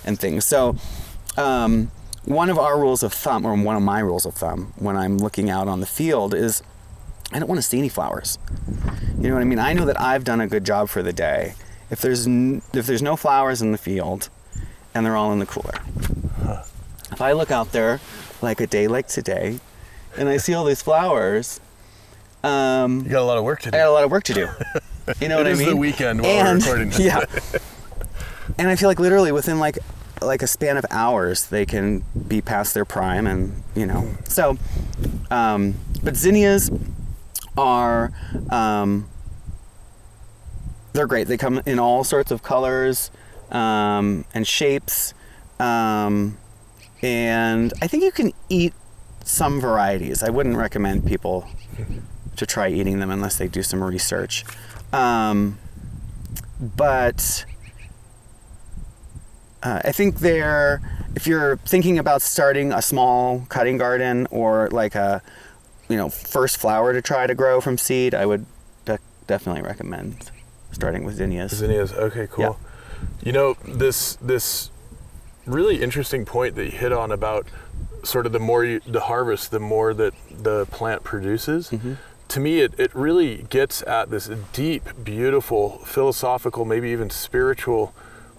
[0.04, 0.44] and things.
[0.44, 0.76] So.
[1.38, 1.92] Um,
[2.26, 5.18] one of our rules of thumb, or one of my rules of thumb, when I'm
[5.18, 6.62] looking out on the field, is
[7.32, 8.38] I don't want to see any flowers.
[9.20, 9.60] You know what I mean?
[9.60, 11.54] I know that I've done a good job for the day.
[11.90, 14.30] If there's n- if there's no flowers in the field,
[14.94, 15.74] and they're all in the cooler,
[17.12, 18.00] if I look out there,
[18.42, 19.60] like a day like today,
[20.18, 21.60] and I see all these flowers,
[22.44, 23.78] um, you got a lot of work to do.
[23.78, 24.48] I got a lot of work to do.
[25.22, 25.78] You know It what is I the mean?
[25.80, 27.00] weekend while we're and, recording this.
[27.00, 27.24] Yeah.
[28.58, 29.78] and I feel like literally within like
[30.26, 34.10] like a span of hours they can be past their prime and you know.
[34.26, 34.58] So
[35.32, 36.70] um, but zinnias
[37.58, 38.12] are
[38.50, 39.10] um,
[40.94, 41.28] they're great.
[41.28, 43.12] They come in all sorts of colors
[43.52, 45.14] um, and shapes
[45.60, 46.38] um,
[47.02, 48.74] and I think you can eat
[49.24, 50.24] some varieties.
[50.24, 51.48] I wouldn't recommend people
[52.36, 54.44] to try eating them unless they do some research.
[54.92, 55.58] Um,
[56.60, 57.46] but
[59.66, 60.80] uh, I think they're
[61.16, 65.22] if you're thinking about starting a small cutting garden or like a
[65.90, 68.46] you know first flower to try to grow from seed, I would
[68.86, 70.30] de- definitely recommend
[70.72, 71.52] starting with zinnias.
[71.56, 71.94] Zinnias.
[71.94, 72.44] Okay, cool.
[72.44, 73.08] Yeah.
[73.24, 74.70] You know this this
[75.48, 77.48] really interesting point that you hit on about
[78.04, 81.74] sort of the more you the harvest, the more that the plant produces.
[82.30, 87.94] To me, it, it really gets at this deep, beautiful, philosophical, maybe even spiritual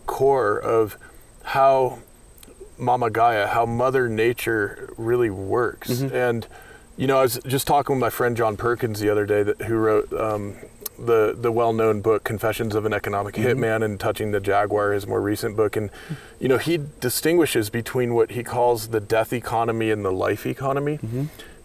[0.07, 0.99] core of
[1.47, 1.99] how
[2.77, 5.89] Mama Gaia, how Mother Nature really works.
[6.13, 6.47] And
[6.97, 9.63] you know, I was just talking with my friend John Perkins the other day, that
[9.63, 10.57] who wrote um,
[10.99, 15.21] the the well-known book Confessions of an Economic Hitman and Touching the Jaguar, his more
[15.21, 15.77] recent book.
[15.77, 15.91] And
[16.41, 20.99] you know, he distinguishes between what he calls the death economy and the life economy.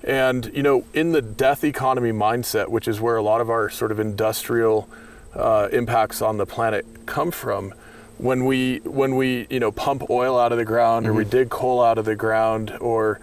[0.04, 3.70] And you know, in the death economy mindset, which is where a lot of our
[3.70, 4.88] sort of industrial
[5.34, 7.74] uh, impacts on the planet come from,
[8.22, 11.50] when we when we you know pump oil out of the ground or we dig
[11.50, 13.20] coal out of the ground or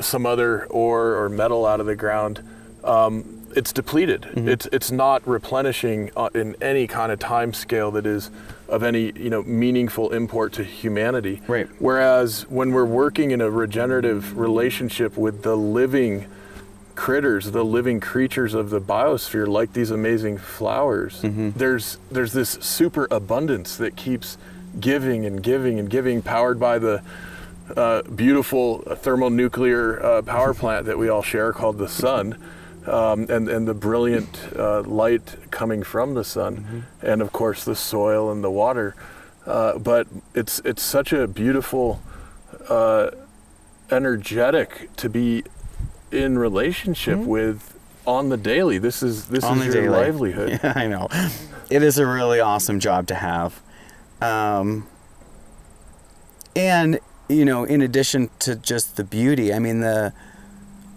[0.00, 2.42] some other ore or metal out of the ground,
[2.82, 4.26] um, it's depleted.
[4.48, 8.30] It's it's not replenishing uh, in any kind of time scale that is
[8.68, 11.42] of any you know meaningful import to humanity.
[11.46, 11.68] Right.
[11.78, 16.26] Whereas when we're working in a regenerative relationship with the living
[16.94, 23.06] critters, the living creatures of the biosphere, like these amazing flowers, there's there's this super
[23.10, 24.36] abundance that keeps
[24.78, 27.02] giving and giving and giving, powered by the
[27.76, 32.36] uh, beautiful thermonuclear uh, power plant that we all share called the sun.
[32.86, 37.76] Um, and, and the brilliant uh, light coming from the sun, and of course the
[37.76, 38.96] soil and the water.
[39.46, 42.00] Uh, but it's it's such a beautiful,
[42.70, 43.10] uh,
[43.90, 45.44] energetic to be
[46.12, 48.78] in relationship with on the daily.
[48.78, 49.88] This is this On is your daily.
[49.88, 50.50] livelihood.
[50.64, 51.08] Yeah, I know.
[51.70, 53.60] It is a really awesome job to have.
[54.20, 54.86] Um,
[56.56, 60.12] and you know, in addition to just the beauty, I mean the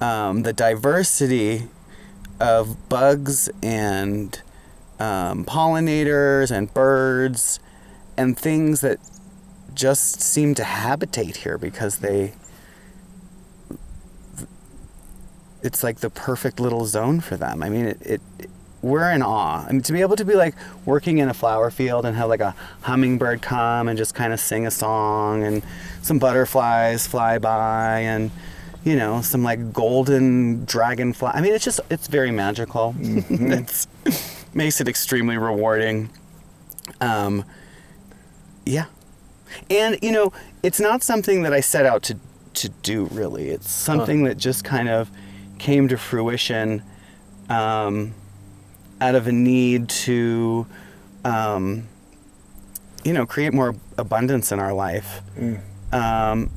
[0.01, 1.67] um, the diversity
[2.39, 4.41] of bugs and
[4.99, 7.59] um, pollinators and birds
[8.17, 8.99] and things that
[9.73, 12.33] just seem to habitate here because they
[15.63, 17.63] it's like the perfect little zone for them.
[17.63, 18.21] I mean, it, it,
[18.81, 19.65] we're in awe.
[19.65, 22.27] I mean, to be able to be like working in a flower field and have
[22.27, 25.63] like a hummingbird come and just kind of sing a song and
[26.01, 28.29] some butterflies fly by and
[28.83, 31.31] you know some like golden dragonfly.
[31.33, 32.93] I mean, it's just it's very magical.
[32.99, 33.87] it's
[34.53, 36.09] makes it extremely rewarding.
[36.99, 37.45] Um,
[38.65, 38.85] yeah,
[39.69, 42.17] and you know, it's not something that I set out to
[42.55, 43.47] to do really.
[43.47, 45.09] It's something that just kind of
[45.63, 46.83] came to fruition
[47.49, 48.13] um,
[48.99, 50.67] out of a need to
[51.23, 51.87] um,
[53.05, 55.59] you know, create more abundance in our life, Mm.
[55.93, 56.49] um,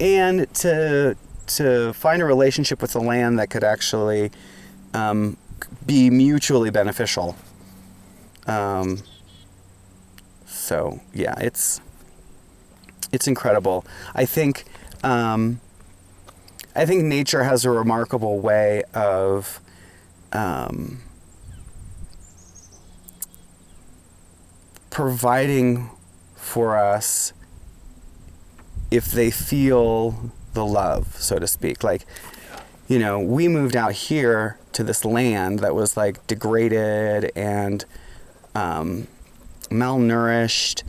[0.00, 1.16] and to
[1.58, 4.30] to find a relationship with the land that could actually
[4.94, 5.36] um,
[5.86, 7.34] be mutually beneficial.
[8.46, 8.98] Um,
[10.46, 11.80] so yeah, it's
[13.12, 13.84] it's incredible.
[14.14, 14.64] I think
[15.02, 15.60] um,
[16.74, 19.60] I think nature has a remarkable way of
[20.32, 21.00] um,
[24.90, 25.90] providing
[26.36, 27.32] for us
[28.90, 31.82] if they feel the love, so to speak.
[31.82, 32.06] Like,
[32.88, 37.84] you know, we moved out here to this land that was like degraded and
[38.54, 39.06] um,
[39.70, 40.82] malnourished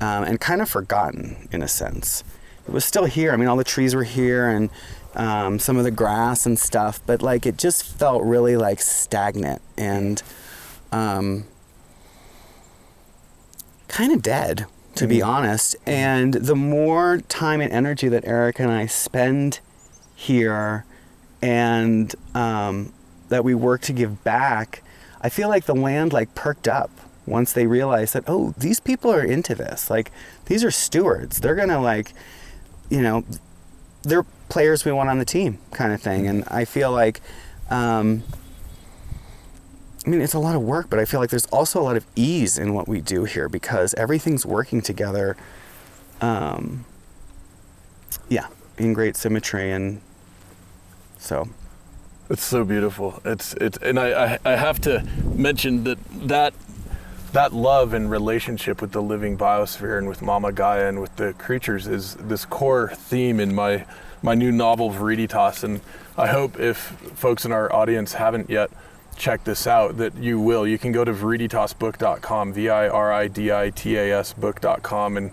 [0.00, 2.24] um, and kind of forgotten in a sense.
[2.66, 3.32] It was still here.
[3.32, 4.70] I mean, all the trees were here and
[5.14, 9.62] um, some of the grass and stuff, but like it just felt really like stagnant
[9.76, 10.22] and
[10.92, 11.44] um,
[13.88, 15.76] kind of dead, to be honest.
[15.86, 19.60] And the more time and energy that Eric and I spend
[20.14, 20.84] here
[21.42, 22.92] and um,
[23.28, 24.82] that we work to give back,
[25.20, 26.90] I feel like the land like perked up
[27.26, 29.88] once they realized that, oh, these people are into this.
[29.88, 30.12] Like,
[30.46, 31.40] these are stewards.
[31.40, 32.12] They're going to, like,
[32.90, 33.24] you know,
[34.02, 36.26] they're players we want on the team kind of thing.
[36.26, 37.20] And I feel like,
[37.70, 38.22] um,
[40.06, 41.96] I mean, it's a lot of work, but I feel like there's also a lot
[41.96, 45.36] of ease in what we do here because everything's working together.
[46.20, 46.84] Um,
[48.28, 48.46] yeah,
[48.78, 49.72] in great symmetry.
[49.72, 50.00] And
[51.18, 51.48] so,
[52.30, 53.20] It's so beautiful.
[53.24, 55.04] It's it's and I, I I have to
[55.34, 56.54] mention that that
[57.32, 61.32] that love and relationship with the living biosphere and with Mama Gaia and with the
[61.34, 63.84] creatures is this core theme in my
[64.24, 65.82] my new novel Viriditas and
[66.16, 68.70] I hope if folks in our audience haven't yet
[69.16, 70.66] checked this out that you will.
[70.66, 75.18] You can go to viriditasbook.com, V I R I D I T A S book.com
[75.18, 75.30] and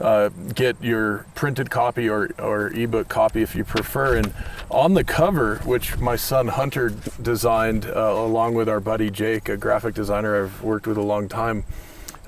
[0.00, 4.16] uh, get your printed copy or, or ebook copy if you prefer.
[4.16, 4.32] And
[4.70, 9.58] on the cover, which my son Hunter designed uh, along with our buddy Jake, a
[9.58, 11.64] graphic designer I've worked with a long time,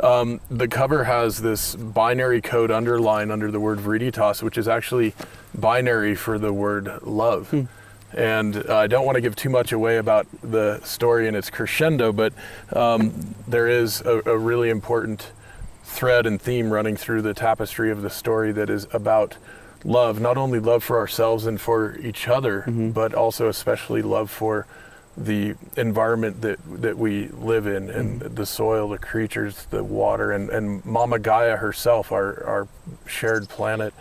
[0.01, 5.15] um, the cover has this binary code underline under the word Viriditas, which is actually
[5.55, 7.69] binary for the word love.
[8.15, 11.51] And uh, I don't want to give too much away about the story and its
[11.51, 12.33] crescendo, but
[12.75, 15.31] um, there is a, a really important
[15.85, 19.37] thread and theme running through the tapestry of the story that is about
[19.85, 24.67] love, not only love for ourselves and for each other, but also especially love for
[25.17, 30.49] the environment that that we live in and the soil, the creatures, the water, and,
[30.51, 32.69] and Mama Gaia herself, our our
[33.07, 33.93] shared planet.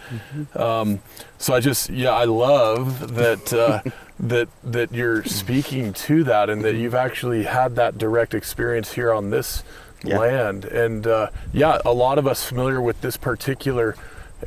[0.55, 1.01] Um,
[1.37, 3.81] so I just yeah, I love that uh,
[4.19, 9.11] that that you're speaking to that and that you've actually had that direct experience here
[9.13, 9.63] on this
[10.03, 10.17] Yeah.
[10.17, 10.65] land.
[10.65, 13.95] And uh, yeah, a lot of us familiar with this particular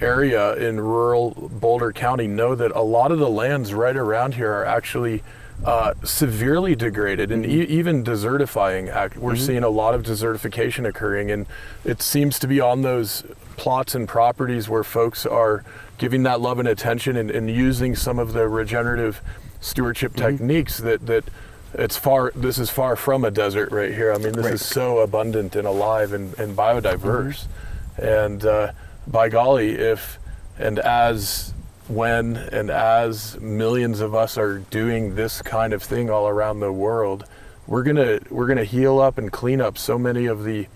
[0.00, 4.50] area in rural Boulder County know that a lot of the lands right around here
[4.52, 5.22] are actually
[5.64, 8.94] uh, severely degraded and e- even desertifying.
[8.94, 11.46] Ac- We're seeing a lot of desertification occurring, and
[11.84, 13.22] it seems to be on those
[13.56, 15.64] plots and properties where folks are
[15.96, 19.20] giving that love and attention and, and using some of the regenerative
[19.60, 21.24] stewardship techniques that that
[21.72, 24.12] it's far this is far from a desert right here.
[24.12, 24.54] I mean this Right.
[24.54, 27.46] is so abundant and alive and, and biodiverse.
[27.96, 28.72] And uh,
[29.06, 30.18] by golly if
[30.58, 31.53] and as
[31.88, 36.72] when and as millions of us are doing this kind of thing all around the
[36.72, 37.24] world
[37.66, 40.66] we're gonna we're gonna heal up and clean up so many of the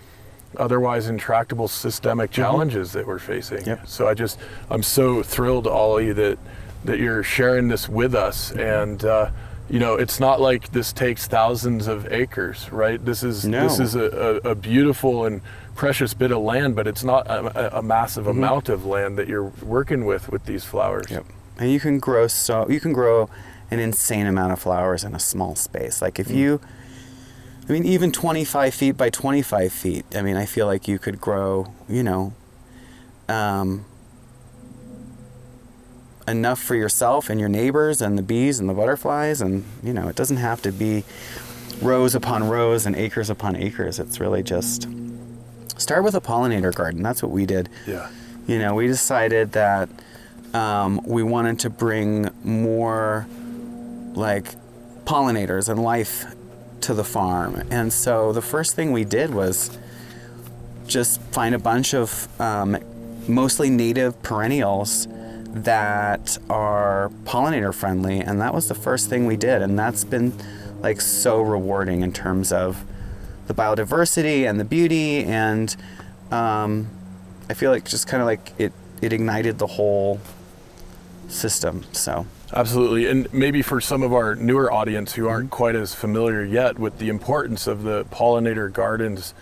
[0.57, 3.64] otherwise intractable systemic challenges that we're facing.
[3.64, 3.87] Yep.
[3.87, 4.38] so i just
[4.71, 6.38] i'm so thrilled ollie that
[6.85, 8.53] that you're sharing this with us.
[8.53, 9.31] And uh,
[9.68, 13.05] you know it's not like this takes thousands of acres right?
[13.05, 13.64] This is No.
[13.64, 15.40] this is a, a, a beautiful and
[15.79, 19.53] precious bit of land but it's not a, a- massive amount of land that you're
[19.62, 21.25] working with with these flowers Yep.
[21.59, 23.29] And you can grow so you can grow
[23.71, 26.01] an insane amount of flowers in a small space.
[26.01, 26.61] Like if you,
[27.69, 30.05] I mean, even 25 feet by 25 feet.
[30.14, 32.33] I mean, I feel like you could grow, you know,
[33.29, 33.85] um,
[36.27, 39.41] enough for yourself and your neighbors and the bees and the butterflies.
[39.41, 41.05] And you know, it doesn't have to be
[41.83, 43.99] rows upon rows and acres upon acres.
[43.99, 44.88] It's really just
[45.79, 47.03] start with a pollinator garden.
[47.03, 48.09] That's what we did yeah
[48.49, 49.91] you know, we decided that
[50.55, 53.29] um, we wanted to bring more
[54.14, 54.55] like
[55.05, 56.25] pollinators and life
[56.81, 57.62] to the farm.
[57.71, 59.79] And so the first thing we did was
[60.87, 62.79] just find a bunch of um,
[63.29, 65.07] mostly native perennials
[65.51, 68.21] that are pollinator friendly.
[68.21, 69.61] And that was the first thing we did.
[69.61, 70.33] And that's been
[70.81, 72.83] like so rewarding in terms of
[73.49, 75.75] the biodiversity and the beauty and
[76.31, 76.89] um,
[77.51, 80.21] I feel like just kind of like it it ignited the whole
[81.29, 81.85] system.
[81.93, 83.07] So Absolutely.
[83.07, 86.99] And maybe for some of our newer audience who aren't quite as familiar yet with
[86.99, 89.35] the importance of the pollinator gardens,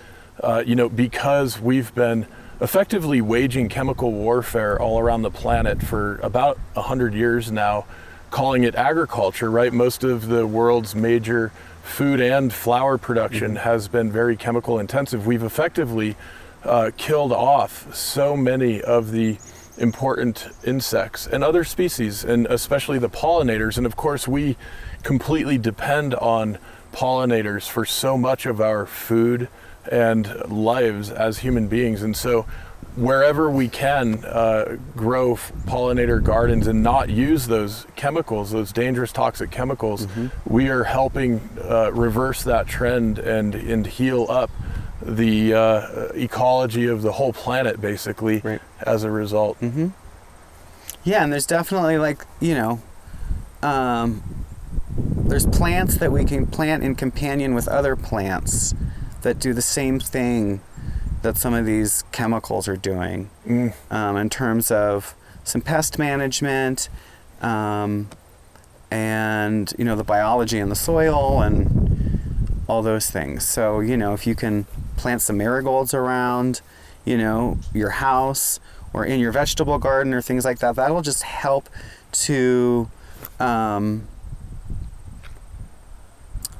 [0.43, 2.27] uh, you know, because we've been
[2.61, 7.85] effectively waging chemical warfare all around the planet for about 100 years now,
[8.31, 9.73] calling it agriculture, right?
[9.73, 11.53] Most of the world's major
[11.87, 15.27] food and flower production has been very chemical intensive.
[15.27, 16.17] We've effectively
[16.65, 19.39] uh, killed off so many of the
[19.79, 23.77] important insects and other species, and especially the pollinators.
[23.77, 24.57] And of course, we
[25.03, 26.59] completely depend on
[26.93, 29.49] pollinators for so much of our food
[29.91, 32.03] and lives as human beings.
[32.03, 32.47] And so,
[32.97, 39.13] wherever we can uh, grow f- pollinator gardens and not use those chemicals, those dangerous
[39.13, 40.07] toxic chemicals,
[40.47, 44.51] we are helping uh, reverse that trend and, and heal up
[45.03, 48.61] the uh, ecology of the whole planet, basically, Right.
[48.81, 49.59] as a result.
[51.05, 52.81] Yeah, and there's definitely like you know,
[53.63, 54.23] um,
[54.97, 58.75] there's plants that we can plant in companion with other plants
[59.23, 60.61] that do the same thing
[61.23, 63.73] that some of these chemicals are doing Mm.
[63.91, 66.89] um, in terms of some pest management
[67.41, 68.09] um,
[68.91, 73.47] and you know the biology in the soil and all those things.
[73.47, 76.61] So you know if you can plant some marigolds around,
[77.05, 78.61] you know your house
[78.93, 81.69] or in your vegetable garden or things like that, that will just help
[82.13, 82.89] to
[83.39, 84.09] um,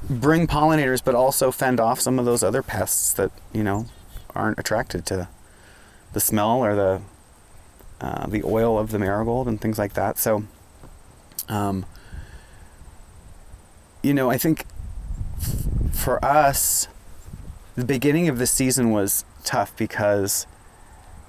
[0.09, 3.85] bring pollinators, but also fend off some of those other pests that you know
[4.37, 5.27] aren't attracted to
[6.13, 7.01] the smell or the
[7.99, 10.19] uh, the oil of the marigold and things like that.
[10.19, 10.43] So,
[11.49, 11.85] um,
[14.03, 14.65] you know, I think
[15.39, 16.87] f- for us,
[17.75, 20.45] the beginning of the season was tough because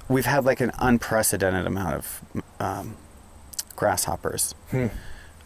[0.08, 2.20] we've had like an unprecedented amount of
[2.60, 2.96] um,
[3.76, 4.54] grasshoppers.
[4.70, 4.88] Hmm.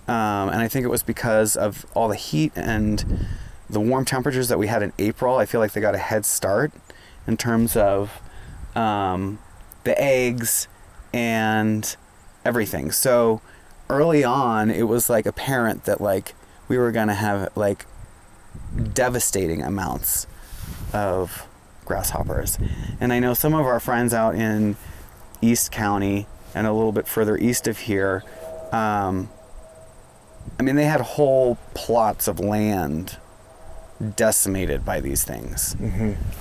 [0.09, 3.27] Um, and I think it was because of all the heat and
[3.70, 5.37] the warm temperatures that we had in April.
[5.37, 6.72] I feel like they got a head start
[7.27, 8.21] in terms of
[8.75, 9.39] um,
[9.85, 10.69] the eggs
[11.13, 11.97] and
[12.45, 12.91] everything.
[12.91, 13.41] So
[13.89, 16.35] early on, it was like apparent that like
[16.69, 17.87] we were gonna have like
[18.93, 20.27] devastating amounts
[20.93, 21.47] of
[21.85, 22.59] grasshoppers.
[23.01, 24.77] And I know some of our friends out in
[25.41, 28.23] East County and a little bit further east of here.
[28.73, 29.29] Um,
[30.59, 33.19] I mean, they had whole plots of land
[34.17, 35.77] decimated by these things.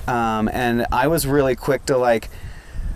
[0.08, 2.30] Um, and I was really quick to like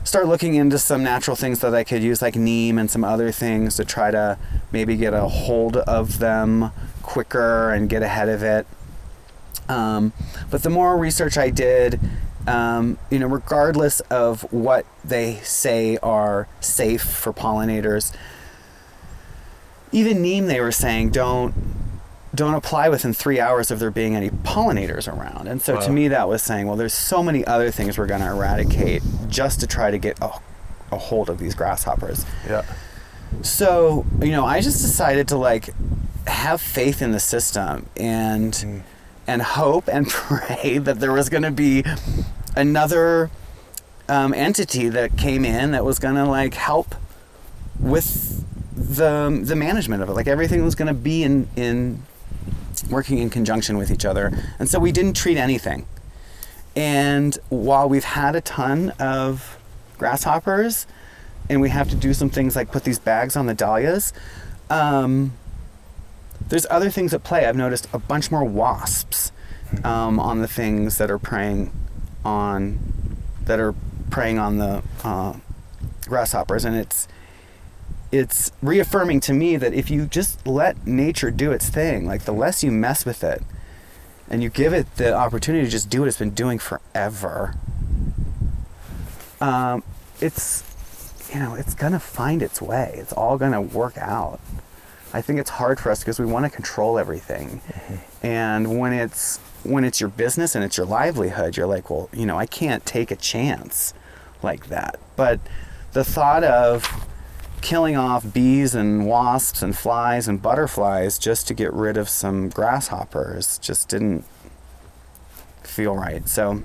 [0.04, 3.32] start looking into some natural things that I could use, like neem and some other
[3.32, 4.38] things, to try to
[4.72, 8.68] maybe get a hold of them quicker and get ahead of it.
[9.68, 10.14] Um,
[10.52, 12.00] but the more research I did,
[12.48, 18.16] um, you know, regardless of what they say are safe for pollinators,
[19.92, 21.54] even neem they were saying don't
[22.36, 25.48] don't apply within three hours of there being any pollinators around.
[25.48, 28.22] And so to me, that was saying, well, there's so many other things we're going
[28.22, 30.32] to eradicate just to try to get a,
[30.92, 32.26] a hold of these grasshoppers.
[32.48, 32.64] Yeah.
[33.42, 35.70] So, you know, I just decided to like
[36.28, 38.82] have faith in the system and Mm.
[39.28, 41.84] and hope and pray that there was going to be
[42.56, 43.30] another
[44.08, 46.96] um, entity that came in that was going to like help
[47.80, 48.44] with
[48.76, 50.14] the the management of it.
[50.14, 52.04] Like everything was going to be in in
[52.84, 54.32] working in conjunction with each other.
[54.60, 55.88] And so we didn't treat anything.
[56.76, 59.58] And while we've had a ton of
[59.98, 60.88] grasshoppers,
[61.50, 64.14] and we have to do some things like put these bags on the dahlias,
[64.70, 65.34] um,
[66.50, 67.46] there's other things at play.
[67.46, 69.32] I've noticed a bunch more wasps
[69.84, 71.72] um, on the things that are preying
[72.24, 72.80] on
[73.46, 73.76] that are
[74.10, 75.34] preying on the uh,
[76.08, 77.08] grasshoppers, and it's
[78.12, 82.32] it's reaffirming to me that if you just let nature do its thing, like the
[82.32, 83.44] less you mess with it,
[84.30, 87.56] and you give it the opportunity to just do what it's been doing forever,
[89.42, 89.84] um,
[90.22, 90.64] it's
[91.34, 92.96] you know it's gonna find its way.
[92.98, 94.40] It's all gonna work out.
[95.14, 97.62] I think it's hard for us because we want to control everything,
[98.24, 102.26] and when it's when it's your business and it's your livelihood, you're like, well, you
[102.26, 103.94] know, I can't take a chance
[104.44, 105.00] like that.
[105.16, 105.40] But
[105.94, 107.08] the thought of
[107.66, 112.48] killing off bees and wasps and flies and butterflies just to get rid of some
[112.48, 114.24] grasshoppers just didn't
[115.64, 116.30] feel right.
[116.30, 116.62] So,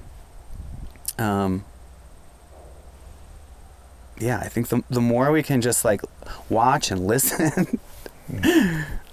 [1.16, 1.64] um,
[4.18, 6.02] yeah, I think the, the more we can just like
[6.50, 7.80] watch and listen,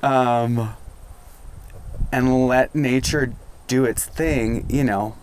[0.03, 0.75] um,
[2.11, 3.33] and let nature
[3.67, 5.15] do its thing, you know,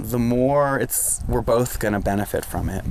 [0.00, 2.84] the more it's we're both gonna benefit from it.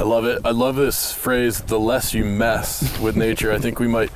[0.00, 0.40] I love it.
[0.46, 3.52] I love this phrase, the less you mess with nature.
[3.52, 4.10] I think we might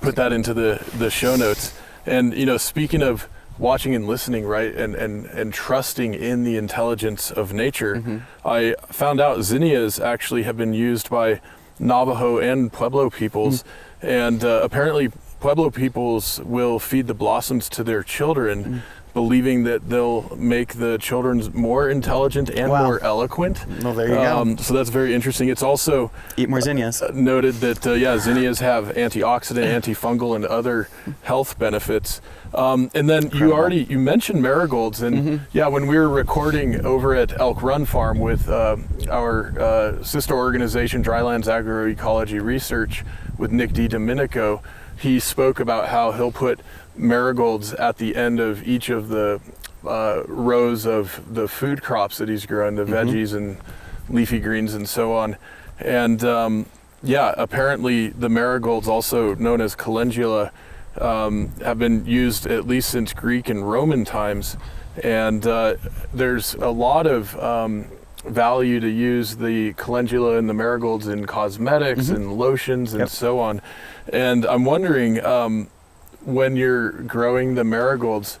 [0.00, 1.78] put that into the, the show notes.
[2.06, 6.56] And, you know, speaking of watching and listening, right, and, and, and trusting in the
[6.56, 8.18] intelligence of nature, Mm-hmm.
[8.42, 11.42] I found out zinnias actually have been used by
[11.78, 13.64] Navajo and Pueblo peoples.
[14.00, 14.08] Mm.
[14.08, 15.10] And uh, apparently,
[15.40, 18.64] Pueblo peoples will feed the blossoms to their children.
[18.64, 18.80] Mm.
[19.22, 22.84] Believing that they'll make the children more intelligent and Wow.
[22.86, 23.56] more eloquent.
[23.82, 24.38] Well, there you go.
[24.38, 25.48] Um, so that's very interesting.
[25.48, 27.02] It's also Eat more zinnias.
[27.12, 30.88] noted that uh, yeah, zinnias have antioxidant, antifungal, and other
[31.22, 32.20] health benefits.
[32.54, 35.36] Um, and then you already you mentioned marigolds, and Mm-hmm.
[35.50, 38.76] yeah, when we were recording over at Elk Run Farm with uh,
[39.10, 43.04] our uh, sister organization, Drylands Agroecology Research,
[43.36, 44.60] with Nick DiDomenico,
[44.96, 46.60] he spoke about how he'll put
[46.98, 49.40] marigolds at the end of each of the
[49.86, 53.58] uh, rows of the food crops that he's growing, the veggies and
[54.08, 55.36] leafy greens and so on.
[55.78, 56.66] And um,
[57.02, 60.50] yeah, apparently the marigolds, also known as calendula,
[61.00, 64.56] um, have been used at least since Greek and Roman times.
[65.04, 65.76] And uh,
[66.12, 67.86] there's a lot of um,
[68.24, 73.08] value to use the calendula and the marigolds in cosmetics and lotions and Yep.
[73.10, 73.62] so on.
[74.12, 75.68] And I'm wondering, um,
[76.24, 78.38] when you're growing the marigolds,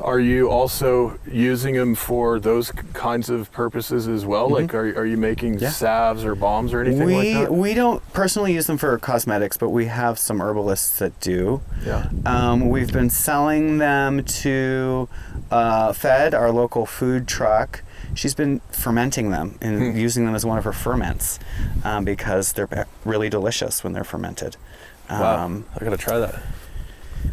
[0.00, 4.48] are you also using them for those kinds of purposes as well?
[4.50, 5.62] Like, are, are you making Mm-hmm.
[5.64, 5.70] Yeah.
[5.70, 7.52] salves or balms or anything we like that?
[7.54, 11.60] we don't personally use them for cosmetics, but we have some herbalists that do.
[11.86, 12.08] yeah.
[12.26, 15.08] Um, we've been selling them to
[15.52, 17.82] uh, Fed, our local food truck.
[18.14, 19.98] She's been fermenting them and Hmm.
[19.98, 21.38] using them as one of her ferments
[21.84, 24.56] um, because they're really delicious when they're fermented.
[25.08, 25.44] Wow.
[25.44, 26.42] Um, I gotta try that.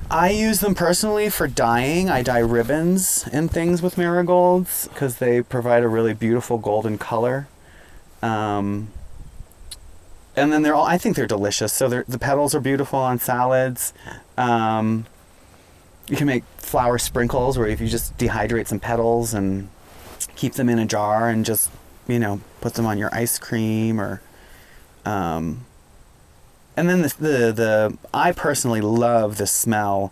[0.10, 2.10] I use them personally for dyeing.
[2.10, 7.48] I dye ribbons and things with marigolds because they provide a really beautiful golden color.
[8.22, 8.90] Um,
[10.36, 11.74] and then they're all, I think they're delicious.
[11.74, 13.94] So they're, the petals are beautiful on salads.
[14.38, 15.06] Um,
[16.08, 19.70] you can make flower sprinkles where if you just dehydrate some petals and
[20.36, 21.70] keep them in a jar and just,
[22.08, 24.22] you know, put them on your ice cream or.
[25.06, 25.66] Um,
[26.78, 30.12] and then the, the the I personally love the smell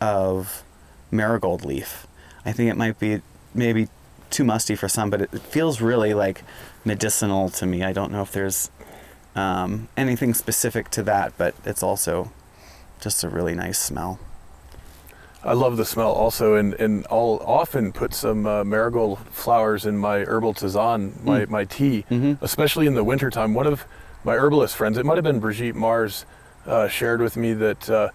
[0.00, 0.62] of
[1.10, 2.06] marigold leaf.
[2.44, 3.20] I think it might be
[3.54, 3.88] maybe
[4.30, 6.42] too musty for some, but it, it feels really like
[6.84, 7.82] medicinal to me.
[7.82, 8.70] I don't know if there's
[9.34, 12.30] um, anything specific to that, but it's also
[13.00, 14.18] just a really nice smell.
[15.42, 19.96] I love the smell also, and, and I'll often put some uh, marigold flowers in
[19.96, 22.36] my herbal tisane, my, my tea, Mhm.
[22.42, 23.54] especially in the wintertime.
[23.54, 23.84] One of
[24.24, 26.24] my herbalist friends, it might have been Brigitte Mars,
[26.66, 28.08] uh, shared with me that uh,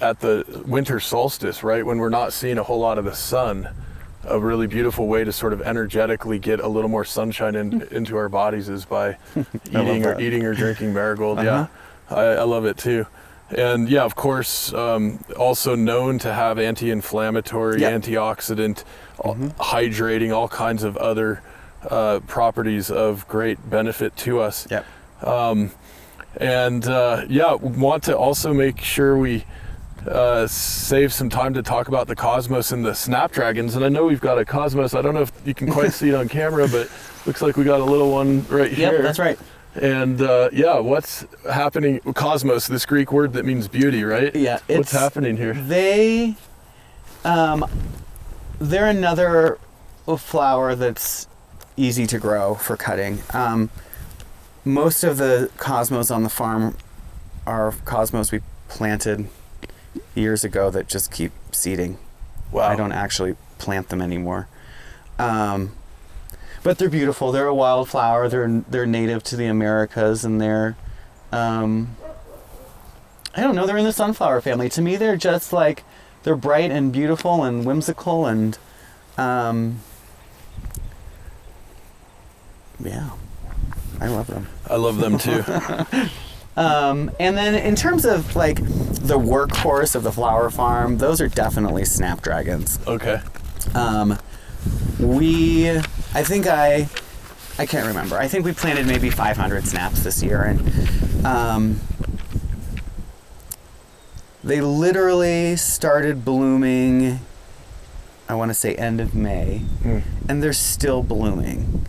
[0.00, 3.68] at the winter solstice, right, when we're not seeing a whole lot of the sun,
[4.24, 8.16] a really beautiful way to sort of energetically get a little more sunshine in, into
[8.16, 9.16] our bodies is by
[9.70, 11.38] eating or eating or drinking marigold.
[11.38, 11.66] Uh-huh.
[12.10, 13.06] Yeah, I, I love it too.
[13.50, 18.02] And yeah, of course, um, also known to have anti-inflammatory, Yep.
[18.02, 18.84] antioxidant,
[19.18, 19.54] Mhm.
[19.56, 21.42] hydrating, all kinds of other
[21.88, 24.66] uh, properties of great benefit to us.
[24.70, 24.84] Yep.
[25.22, 25.70] Um,
[26.36, 29.44] and uh, yeah, want to also make sure we
[30.06, 33.74] uh, save some time to talk about the Cosmos and the Snapdragons.
[33.74, 34.94] And I know we've got a Cosmos.
[34.94, 36.90] I don't know if you can quite see it on camera, but
[37.26, 38.92] looks like we got a little one right here.
[38.92, 39.38] Yep, that's right.
[39.74, 42.00] And uh, yeah, what's happening?
[42.00, 44.34] Cosmos, this Greek word that means beauty, right?
[44.34, 45.54] Yeah, What's happening here?
[45.54, 46.36] They,
[47.24, 47.64] um,
[48.58, 49.58] they're another
[50.16, 51.28] flower that's
[51.76, 53.20] easy to grow for cutting.
[53.32, 53.70] Um,
[54.68, 56.76] most of the cosmos on the farm
[57.46, 59.26] are cosmos we planted
[60.14, 61.98] years ago that just keep seeding.
[62.52, 62.68] Wow.
[62.68, 64.46] I don't actually plant them anymore.
[65.18, 65.72] Um,
[66.62, 67.32] but they're beautiful.
[67.32, 68.28] They're a wildflower.
[68.28, 70.76] They're they're native to the Americas, and they're,
[71.32, 71.96] um,
[73.34, 73.66] I don't know.
[73.66, 74.68] They're in the sunflower family.
[74.70, 75.84] To me, they're just like
[76.24, 78.58] they're bright and beautiful and whimsical and,
[79.16, 79.80] um,
[82.84, 83.10] yeah,
[84.00, 84.46] I love them.
[84.68, 85.44] I love them too.
[86.56, 91.28] Um, and then in terms of like the workhorse of the flower farm, those are
[91.28, 92.80] definitely snapdragons.
[92.84, 93.20] okay.
[93.76, 94.18] Um,
[94.98, 96.88] we, I think I,
[97.60, 98.18] I can't remember.
[98.18, 101.80] I think we planted maybe 500 snaps this year, and um,
[104.42, 107.20] they literally started blooming.
[108.28, 109.98] I want to say end of May, Hmm.
[110.28, 111.86] and they're still blooming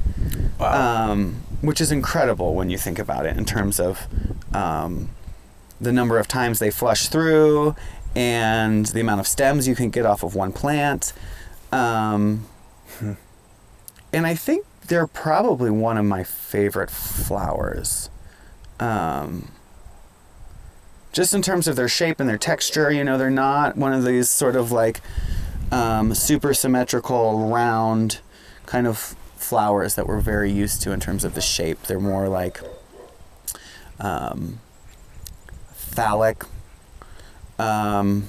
[0.60, 1.12] Wow.
[1.14, 4.08] um, which is incredible when you think about it in terms of
[4.54, 5.10] um,
[5.82, 7.76] the number of times they flush through
[8.16, 11.14] and the amount of stems you can get off of one plant.
[11.72, 12.46] Um,
[13.00, 13.14] Hmm.
[14.12, 18.10] and I think they're probably one of my favorite flowers.
[18.80, 19.50] Um,
[21.14, 24.04] just in terms of their shape and their texture, you know, they're not one of
[24.04, 25.02] these sort of like
[25.72, 28.20] um, super symmetrical, round
[28.66, 29.16] kind of
[29.54, 31.82] flowers that we're very used to in terms of the shape.
[31.84, 32.62] They're more like
[34.00, 34.60] um,
[35.74, 36.44] phallic.
[37.58, 38.28] Um,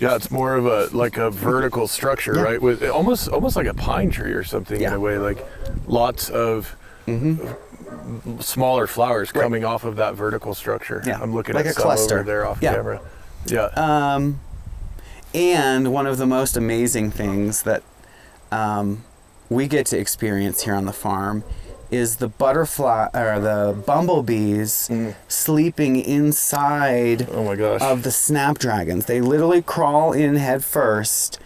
[0.00, 2.42] Yeah, it's more of a like a vertical structure, Yeah.
[2.42, 2.60] right?
[2.60, 4.94] With almost almost like a pine tree or something in Yeah.
[4.94, 5.38] a way, like
[5.86, 6.74] lots of
[7.06, 7.56] mhm.
[8.42, 9.42] smaller flowers Right.
[9.42, 11.00] coming off of that vertical structure.
[11.06, 12.16] Yeah, I'm looking like at a cluster.
[12.18, 12.74] over there off Yeah.
[12.74, 13.00] camera.
[13.46, 13.66] Yeah.
[13.76, 14.40] Um,
[15.32, 17.82] and one of the most amazing things that
[18.50, 19.04] um,
[19.52, 21.44] we get to experience here on the farm
[21.90, 25.14] is the butterfly or the bumblebees Mm.
[25.28, 27.80] sleeping inside oh my gosh.
[27.82, 29.04] of the snapdragons.
[29.06, 31.38] They literally crawl in head first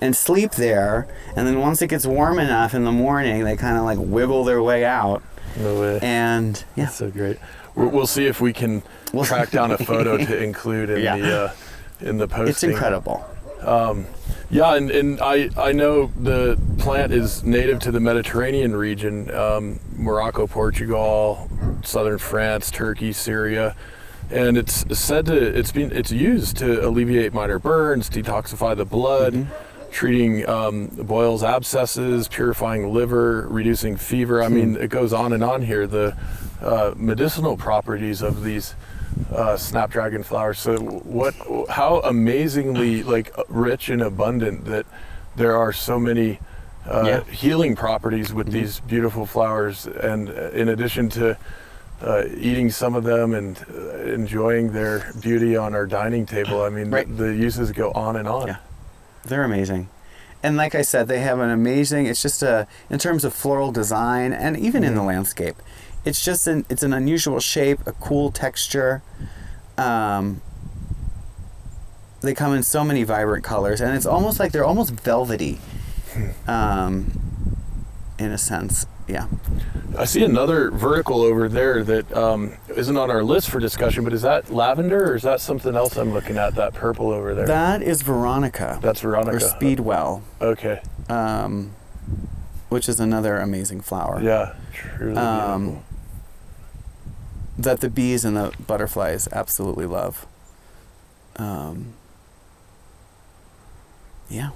[0.00, 3.78] and sleep there, and then once it gets warm enough in the morning, they kind
[3.78, 5.22] of like wiggle their way out.
[5.58, 5.98] no way.
[6.02, 7.38] And yeah, That's so great.
[7.74, 8.82] We'll, we'll see if we can
[9.14, 11.16] We'll- track down a photo to include in Yeah.
[11.16, 11.52] the uh,
[12.02, 12.48] in the posting.
[12.48, 13.24] it's incredible.
[13.62, 14.04] Um,
[14.50, 19.80] yeah, and, and I, I know the plant is native to the Mediterranean region, um,
[19.96, 21.50] Morocco, Portugal,
[21.82, 23.74] southern France, Turkey, Syria,
[24.30, 29.34] and it's said to it's been it's used to alleviate minor burns, detoxify the blood,
[29.34, 29.90] Mm-hmm.
[29.92, 34.42] treating um, boils, abscesses, purifying liver, reducing fever.
[34.42, 34.54] I Hmm.
[34.54, 35.86] mean, it goes on and on here.
[35.86, 36.16] The
[36.60, 38.74] uh, medicinal properties of these
[39.34, 40.58] uh, snapdragon flowers.
[40.58, 41.34] So what?
[41.70, 44.86] How amazingly like rich and abundant that
[45.36, 46.38] there are so many
[46.88, 47.24] uh, Yeah.
[47.32, 48.58] healing properties with Mm-hmm.
[48.60, 51.36] these beautiful flowers, and in addition to
[52.02, 56.68] uh, eating some of them and uh, enjoying their beauty on our dining table, I
[56.68, 57.08] mean, Right.
[57.08, 58.46] the, the uses go on and on.
[58.48, 58.56] Yeah.
[59.24, 59.88] They're amazing.
[60.42, 63.72] And like I said, they have an amazing, it's just a, in terms of floral
[63.72, 65.56] design and even in the landscape,
[66.06, 69.02] it's just an, it's an unusual shape, a cool texture.
[69.76, 70.40] Um,
[72.22, 75.58] they come in so many vibrant colors and it's almost like they're almost velvety.
[76.46, 77.12] Um,
[78.18, 78.86] in a sense.
[79.06, 79.26] Yeah.
[79.98, 84.12] I see another vertical over there that um, not on our list for discussion, but
[84.14, 86.54] is that lavender or is that something else I'm looking at?
[86.54, 87.46] That purple over there.
[87.46, 88.78] That is Veronica.
[88.80, 89.36] That's Veronica.
[89.36, 90.80] or Speedwell, Okay.
[91.10, 91.72] um,
[92.70, 94.20] which is another amazing flower.
[94.22, 94.54] Yeah.
[94.72, 95.82] Truly Um, beautiful.
[97.58, 100.26] That the bees and the butterflies absolutely love.
[101.36, 101.94] Um,
[104.28, 104.50] yeah.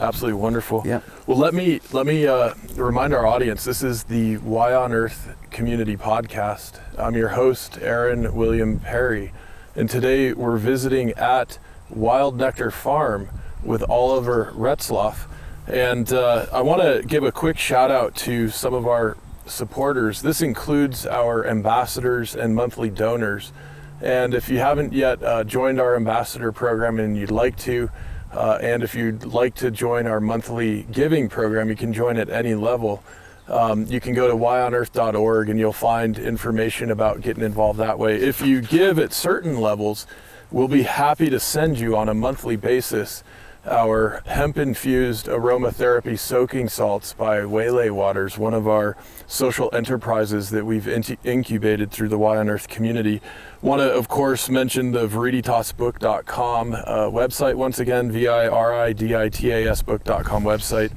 [0.00, 0.82] Absolutely wonderful.
[0.86, 1.00] Yeah.
[1.26, 3.64] Well, let me let me uh, remind our audience.
[3.64, 6.80] This is the Y on Earth Community Podcast.
[6.98, 9.32] I'm your host, Aaron William Perry,
[9.76, 11.58] and today we're visiting at
[11.90, 13.28] Wild Nectar Farm
[13.62, 15.26] with Oliver Retzloff.
[15.66, 19.16] And uh, I want to give a quick shout out to some of our
[19.46, 20.22] supporters.
[20.22, 23.52] This includes our ambassadors and monthly donors.
[24.00, 27.90] And if you haven't yet uh, joined our ambassador program and you'd like to,
[28.32, 32.28] uh, and if you'd like to join our monthly giving program, you can join at
[32.30, 33.02] any level.
[33.48, 38.16] Um, you can go to yonearth.org and you'll find information about getting involved that way.
[38.16, 40.06] If you give at certain levels,
[40.50, 43.22] we'll be happy to send you on a monthly basis
[43.64, 48.96] our hemp infused aromatherapy soaking salts by Waylay Waters, one of our
[49.26, 53.20] social enterprises that we've inti- incubated through the Y on Earth community.
[53.60, 56.78] Want to, of course, mention the viriditasbook.com uh,
[57.10, 60.92] website once again, V I R I D I T A S book.com website.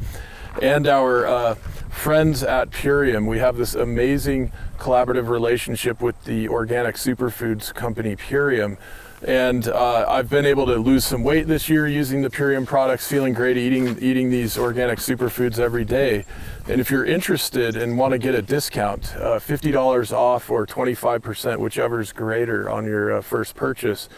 [0.62, 1.56] And our uh,
[1.96, 3.28] friends at Purium.
[3.28, 8.78] We have this amazing collaborative relationship with the organic superfoods company Purium.
[9.26, 13.08] And uh, I've been able to lose some weight this year using the Purium products,
[13.08, 16.26] feeling great eating eating these organic superfoods every day.
[16.68, 21.58] And if you're interested and want to get a discount, uh, $50 off or 25%,
[21.58, 24.10] whichever is greater on your uh, first purchase,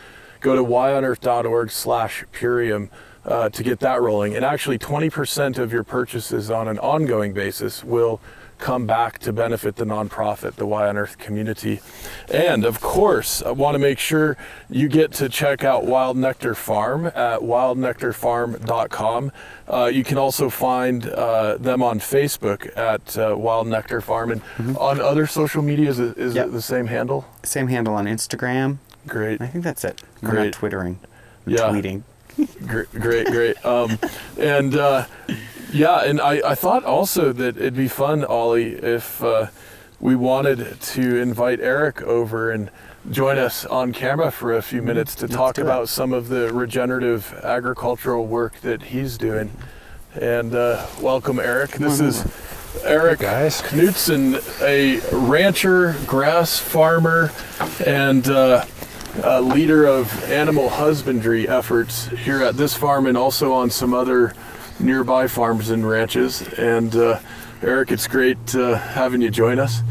[0.41, 2.89] go to yonearth.org slash Purium
[3.23, 4.35] uh, to get that rolling.
[4.35, 8.19] And actually 20% of your purchases on an ongoing basis will
[8.57, 11.79] come back to benefit the nonprofit, the Y on Earth community.
[12.29, 14.35] And of course, I want to make sure
[14.69, 19.31] you get to check out Wild Nectar Farm at wildnectarfarm.com.
[19.67, 24.31] Uh, you can also find uh, them on Facebook at uh, Wild Nectar Farm.
[24.31, 24.41] And
[24.77, 26.47] on other social media, is, it, is Yep.
[26.47, 27.25] it the same handle?
[27.43, 28.77] Same handle on Instagram.
[29.05, 29.41] Great.
[29.41, 30.01] I think that's it.
[30.21, 30.43] We're Great.
[30.45, 30.99] not twittering.
[31.45, 31.69] We're Yeah.
[31.69, 32.03] tweeting.
[32.65, 33.65] Great, great, great.
[33.65, 33.97] Um,
[34.39, 35.05] and uh,
[35.71, 39.47] yeah, and I, I thought also that it'd be fun, Ollie, if uh,
[39.99, 42.69] we wanted to invite Eric over and
[43.09, 45.61] join us on camera for a few minutes to Let's talk it.
[45.61, 49.51] about some of the regenerative agricultural work that he's doing.
[50.13, 51.71] And uh, welcome, Eric.
[51.71, 52.25] This is
[52.83, 53.61] Eric guys.
[53.61, 57.31] Knutson, a rancher, grass farmer,
[57.85, 58.27] and
[59.23, 64.33] uh, leader of animal husbandry efforts here at this farm and also on some other
[64.79, 66.41] nearby farms and ranches.
[66.53, 67.19] And uh,
[67.61, 69.81] Eric, it's great uh, having you join us.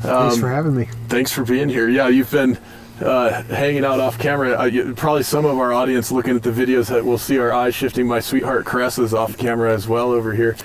[0.00, 0.88] Thanks Um, for having me.
[1.08, 1.88] Thanks for being here.
[1.88, 2.58] Yeah, you've been
[3.00, 4.58] uh, hanging out off camera.
[4.60, 7.52] Uh, you, probably some of our audience looking at the videos that will see our
[7.52, 8.06] eyes shifting.
[8.06, 10.56] My sweetheart caresses off camera as well over here,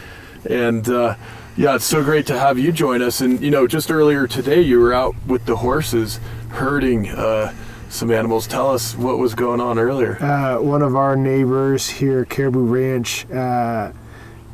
[0.49, 1.15] and uh,
[1.57, 3.19] yeah, it's so great to have you join us.
[3.21, 6.19] And you know, just earlier today, you were out with the horses
[6.49, 7.53] herding uh,
[7.91, 8.47] some animals.
[8.47, 10.21] Tell us what was going on earlier.
[10.23, 13.91] Uh, one of our neighbors here, Caribou Ranch, uh,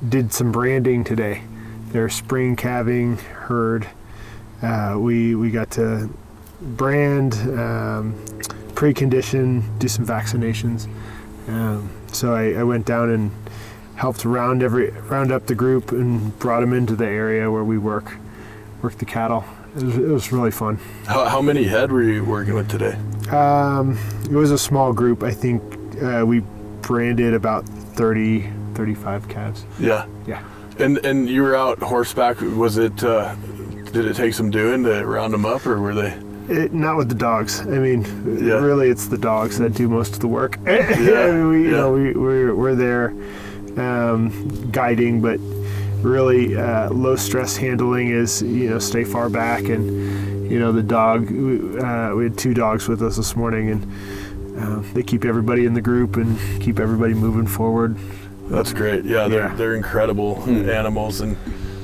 [0.10, 1.44] did some branding today.
[1.92, 3.88] Their spring calving herd.
[4.62, 6.10] Uh, we we got to
[6.60, 8.16] brand, um,
[8.74, 10.88] precondition, do some vaccinations.
[11.48, 13.32] Um, so I, I went down and
[13.96, 17.78] helped round every round up the group and brought them into the area where we
[17.78, 18.18] work
[18.82, 19.46] work the cattle.
[19.78, 20.78] It was, it was really fun.
[21.06, 22.98] How, how many head were you working with today?
[23.36, 25.22] Um, it was a small group.
[25.24, 25.62] I think
[26.02, 26.40] uh, we
[26.82, 29.66] branded about 30, 35 calves.
[29.80, 30.42] Yeah, Yeah.
[30.80, 32.40] and and you were out horseback.
[32.42, 33.04] Was it?
[33.04, 33.36] Uh,
[33.92, 36.18] did it take some doing to round them up, or were they?
[36.50, 37.62] It, not with the dogs.
[37.62, 38.02] I mean,
[38.42, 38.56] Yeah.
[38.56, 40.58] really, it's the dogs that do most of the work.
[40.66, 41.72] Yeah, we, you yeah.
[41.72, 43.14] know, we, we're, we're there
[43.78, 45.40] um, guiding, but
[46.02, 49.64] really uh, low stress handling is, you know, stay far back.
[49.64, 53.70] And, you know, the dog, we- uh, we had two dogs with us this morning,
[53.72, 57.98] and uh, they keep everybody in the group and keep everybody moving forward.
[58.50, 59.04] That's great.
[59.04, 59.56] Yeah, they're Yeah.
[59.56, 61.36] they're incredible animals and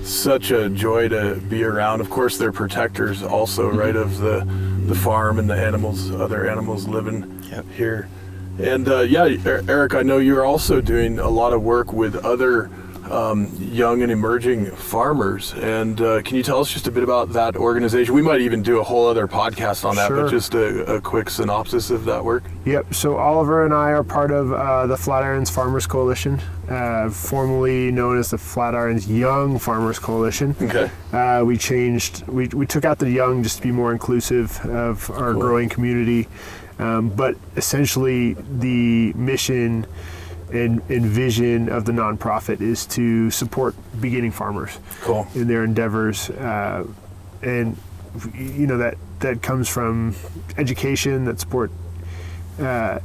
[0.03, 1.99] such a joy to be around.
[2.01, 4.47] Of course, they're protectors also, right, of the
[4.87, 7.65] the farm and the animals, other animals living Yep.
[7.75, 8.07] here.
[8.59, 12.15] And uh, yeah, Er- Eric, I know you're also doing a lot of work with
[12.17, 12.69] other
[13.11, 15.53] um, young and emerging farmers.
[15.53, 18.13] And uh, can you tell us just a bit about that organization?
[18.13, 21.29] We might even do a whole other podcast on that, but just a, a quick
[21.29, 22.43] synopsis of that work.
[22.65, 22.93] Yep.
[22.93, 28.17] So Oliver and I are part of uh, the Flatirons Farmers Coalition, uh, formerly known
[28.17, 30.55] as the Flatirons Young Farmers Coalition.
[30.61, 30.89] Okay.
[31.11, 32.25] Uh, we changed.
[32.27, 35.41] We, we took out the young just to be more inclusive of our Cool.
[35.41, 36.27] growing community.
[36.79, 39.85] Um, but essentially, the mission
[40.53, 45.27] and, and vision of the nonprofit is to support beginning farmers Cool.
[45.35, 46.85] in their endeavors, uh,
[47.41, 47.75] and
[48.35, 50.15] you know that that comes from
[50.57, 51.25] education.
[51.25, 51.71] That support
[52.59, 52.99] uh,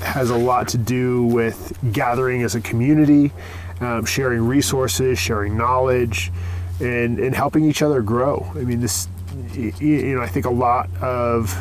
[0.00, 3.32] has a lot to do with gathering as a community,
[3.80, 6.32] um, sharing resources, sharing knowledge,
[6.80, 8.50] and and helping each other grow.
[8.56, 9.06] I mean, this
[9.54, 11.54] you know I think a lot of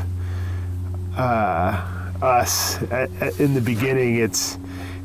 [1.18, 1.86] uh,
[2.22, 4.58] us at, at- in the beginning it's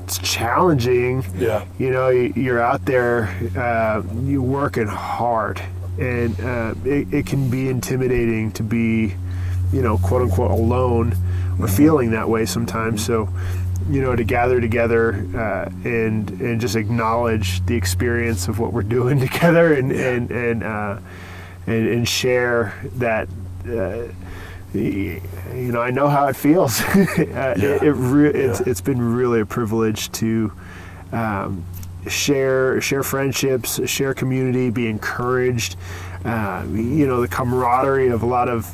[0.05, 1.24] it's challenging.
[1.36, 1.64] Yeah.
[1.78, 5.62] you know you're out there uh, you're working hard
[5.98, 9.14] and uh, it, it can be intimidating to be
[9.72, 11.16] you know quote unquote alone
[11.59, 13.05] or feeling that way sometimes.
[13.05, 13.28] So
[13.88, 18.82] you know to gather together uh, and and just acknowledge the experience of what we're
[18.82, 20.98] doing together and and and uh,
[21.66, 23.28] and, and share that
[23.66, 24.09] uh,
[24.74, 25.20] you
[25.72, 27.52] know I know how it feels uh, Yeah.
[27.54, 28.68] it, it re- it's, Yeah.
[28.70, 30.52] it's been really a privilege to
[31.12, 31.64] um,
[32.08, 35.76] share share friendships, share community, be encouraged.
[36.24, 38.66] Uh, you know, the camaraderie of a lot of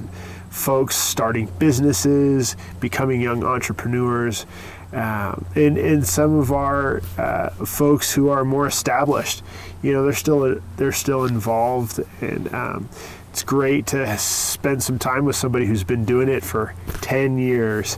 [0.50, 4.46] folks starting businesses, becoming young entrepreneurs,
[4.92, 9.42] um, and and some of our uh, folks who are more established.
[9.82, 12.88] You know, they're still they're still involved, and um,
[13.30, 17.96] it's great to spend some time with somebody who's been doing it for 10 years.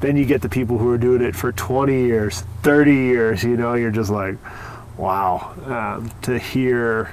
[0.00, 3.42] Then you get the people who are doing it for 20 years, 30 years.
[3.42, 4.36] You know, you're just like,
[4.98, 5.54] wow.
[5.64, 7.12] Um, to hear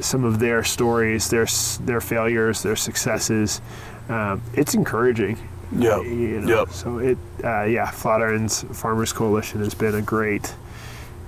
[0.00, 1.46] some of their stories, their
[1.80, 3.60] their failures, their successes,
[4.08, 5.36] um, it's encouraging.
[5.76, 6.04] Yep.
[6.04, 6.58] You know?
[6.60, 6.70] Yep.
[6.70, 10.54] So it, uh, yeah, Flatirons Farmers Coalition has been a great,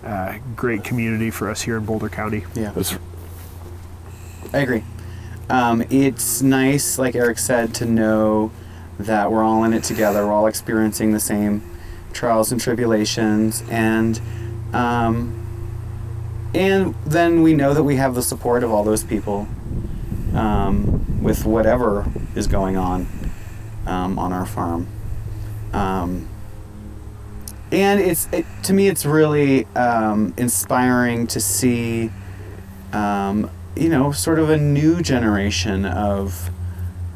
[0.05, 2.45] uh, great community for us here in Boulder County.
[2.55, 2.71] Yeah.
[2.71, 2.97] That's
[4.53, 4.83] I agree.
[5.51, 8.53] Um, it's nice, like Eric said, to know
[9.01, 10.25] that we're all in it together.
[10.25, 11.63] We're all experiencing the same
[12.13, 14.21] trials and tribulations, and
[14.73, 15.37] um,
[16.55, 19.49] and then we know that we have the support of all those people
[20.35, 23.09] um, with whatever is going on
[23.87, 24.87] um, on our farm.
[25.73, 26.29] Um,
[27.73, 32.13] and it's it, to me, it's really um, inspiring to see
[32.93, 36.51] um, you know, sort of a new generation of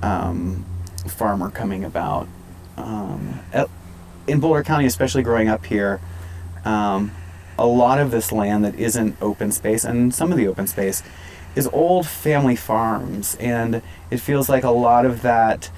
[0.02, 0.64] um,
[1.07, 2.28] farmer coming about.
[2.76, 3.40] Um,
[4.26, 6.00] in Boulder County, especially growing up here,
[6.64, 7.12] um,
[7.59, 11.02] a lot of this land that isn't open space, and some of the open space
[11.55, 15.70] is old family farms, and it feels like a lot of that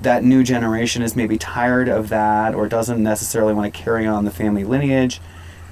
[0.00, 4.24] that new generation is maybe tired of that or doesn't necessarily want to carry on
[4.24, 5.20] the family lineage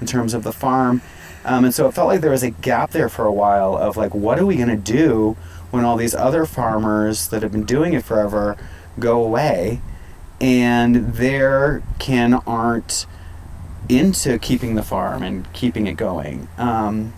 [0.01, 1.03] in terms of the farm.
[1.47, 3.97] Um, and so it felt like there was a gap there for a while of
[3.97, 5.37] like, what are we going to do
[5.71, 8.57] when all these other farmers that have been doing it forever
[8.99, 9.81] go away
[10.41, 13.07] and their kin aren't
[13.89, 16.49] into keeping the farm and keeping it going.
[16.59, 17.15] Um,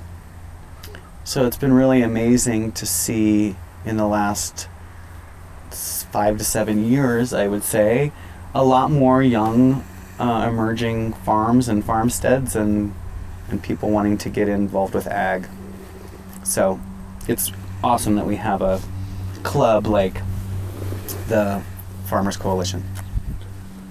[1.24, 4.68] so it's been really amazing to see in the last
[5.70, 8.12] five to seven years, I would say,
[8.54, 9.84] a lot more young
[10.18, 12.94] uh, emerging farms and farmsteads and
[13.50, 15.46] and people wanting to get involved with ag.
[16.44, 16.80] So
[17.26, 18.80] it's awesome that we have a
[19.42, 20.20] club like
[21.28, 21.62] the
[22.06, 22.82] Farmers Coalition.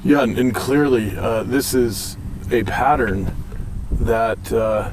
[0.03, 2.17] Yeah, and, and clearly uh, this is
[2.51, 3.35] a pattern
[3.91, 4.91] that uh,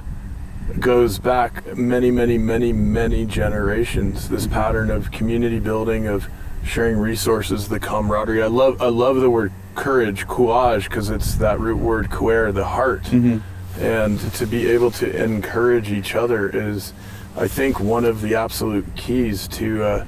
[0.81, 4.29] goes back many, many, many, many generations.
[4.29, 6.29] This pattern of community building, of
[6.65, 8.43] sharing resources, the camaraderie.
[8.43, 12.65] I love, I love the word courage, courage, because it's that root word coer, the
[12.65, 13.03] heart.
[13.05, 13.39] Mm-hmm.
[13.81, 16.93] And to be able to encourage each other is,
[17.37, 20.05] I think, one of the absolute keys to uh,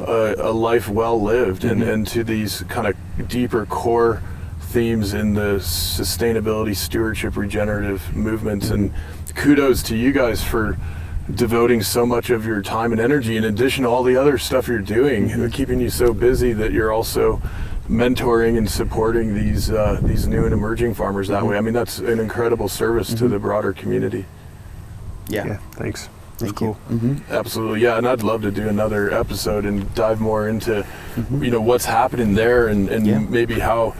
[0.00, 1.92] a, a life well lived and, Mhm.
[1.92, 4.22] and to these kind of deeper core
[4.60, 8.68] themes in the sustainability, stewardship, regenerative movements.
[8.70, 8.92] And
[9.34, 10.76] kudos to you guys for
[11.34, 14.68] devoting so much of your time and energy in addition to all the other stuff
[14.68, 15.52] you're doing, Mhm.
[15.52, 17.40] keeping you so busy that you're also
[17.88, 21.48] mentoring and supporting these uh, these new and emerging farmers that Mhm.
[21.50, 21.56] way.
[21.58, 23.30] I mean, that's an incredible service to Mhm.
[23.30, 24.24] the broader community.
[25.28, 25.46] Yeah.
[25.46, 26.08] Yeah, thanks.
[26.38, 26.76] That's Thank cool.
[26.90, 26.96] you.
[26.98, 30.84] hmm Absolutely, yeah, and I'd love to do another episode and dive more into,
[31.16, 31.44] Mhm.
[31.44, 33.20] you know, what's happening there and, and Yeah.
[33.20, 33.94] maybe how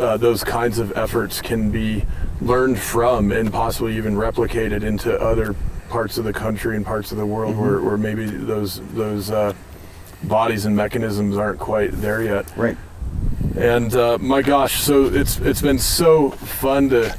[0.00, 2.04] uh, those kinds of efforts can be
[2.40, 5.54] learned from and possibly even replicated into other
[5.88, 7.58] parts of the country and parts of the world Mhm.
[7.60, 9.52] where, where maybe those those uh,
[10.24, 12.46] bodies and mechanisms aren't quite there yet.
[12.56, 12.76] Right.
[13.56, 17.14] And uh, my gosh, so it's it's been so fun to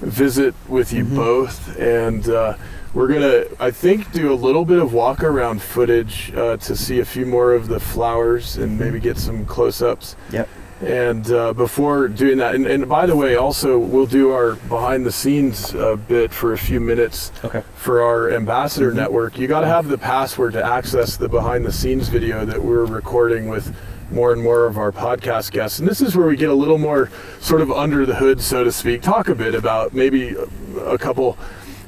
[0.00, 1.16] visit with you Mhm.
[1.16, 2.54] both, and uh,
[2.94, 7.00] we're gonna I think do a little bit of walk around footage uh, to see
[7.00, 10.14] a few more of the flowers and maybe get some close ups.
[10.32, 10.48] Yep.
[10.82, 15.04] And uh, before doing that, and, and by the way, also we'll do our behind
[15.04, 17.62] the scenes uh, bit for a few minutes Okay.
[17.74, 18.94] for our ambassador Mhm.
[18.96, 22.62] network, you got to have the password to access the behind the scenes video that
[22.64, 23.74] we're recording with
[24.10, 25.78] more and more of our podcast guests.
[25.78, 28.64] And this is where we get a little more sort of under the hood, so
[28.64, 29.02] to speak.
[29.02, 30.36] Talk a bit about maybe
[30.84, 31.38] a, couple,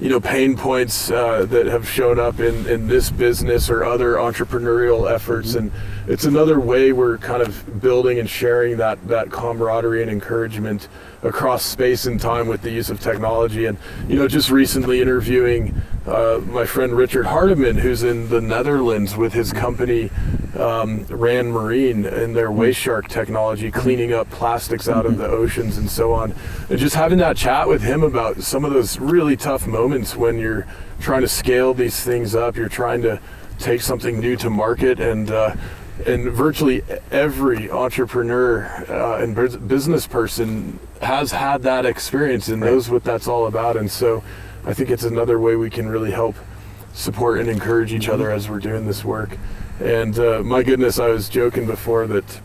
[0.01, 4.15] you know, pain points uh, that have shown up in, in this business or other
[4.15, 5.55] entrepreneurial efforts.
[5.55, 5.73] And
[6.07, 10.89] it's another way we're kind of building and sharing that, that camaraderie and encouragement
[11.23, 13.67] across space and time with the use of technology.
[13.67, 19.17] And, you know, just recently interviewing uh, my friend Richard Hardiman, who's in the Netherlands
[19.17, 20.11] with his company
[20.57, 26.13] um, RanMarine and their WasteShark technology, cleaning up plastics out of the oceans and so
[26.13, 26.35] on.
[26.69, 30.39] And just having that chat with him about some of those really tough moments when
[30.39, 30.67] you're
[31.01, 33.21] trying to scale these things up, you're trying to
[33.59, 35.55] take something new to market and uh,
[36.07, 39.35] and virtually every entrepreneur uh, and
[39.69, 42.73] business person has had that experience and Right.
[42.73, 43.77] knows what that's all about.
[43.77, 44.23] And so
[44.65, 46.35] I think it's another way we can really help
[46.95, 49.37] support and encourage each other as we're doing this work.
[49.81, 52.41] And uh, my goodness, I was joking before that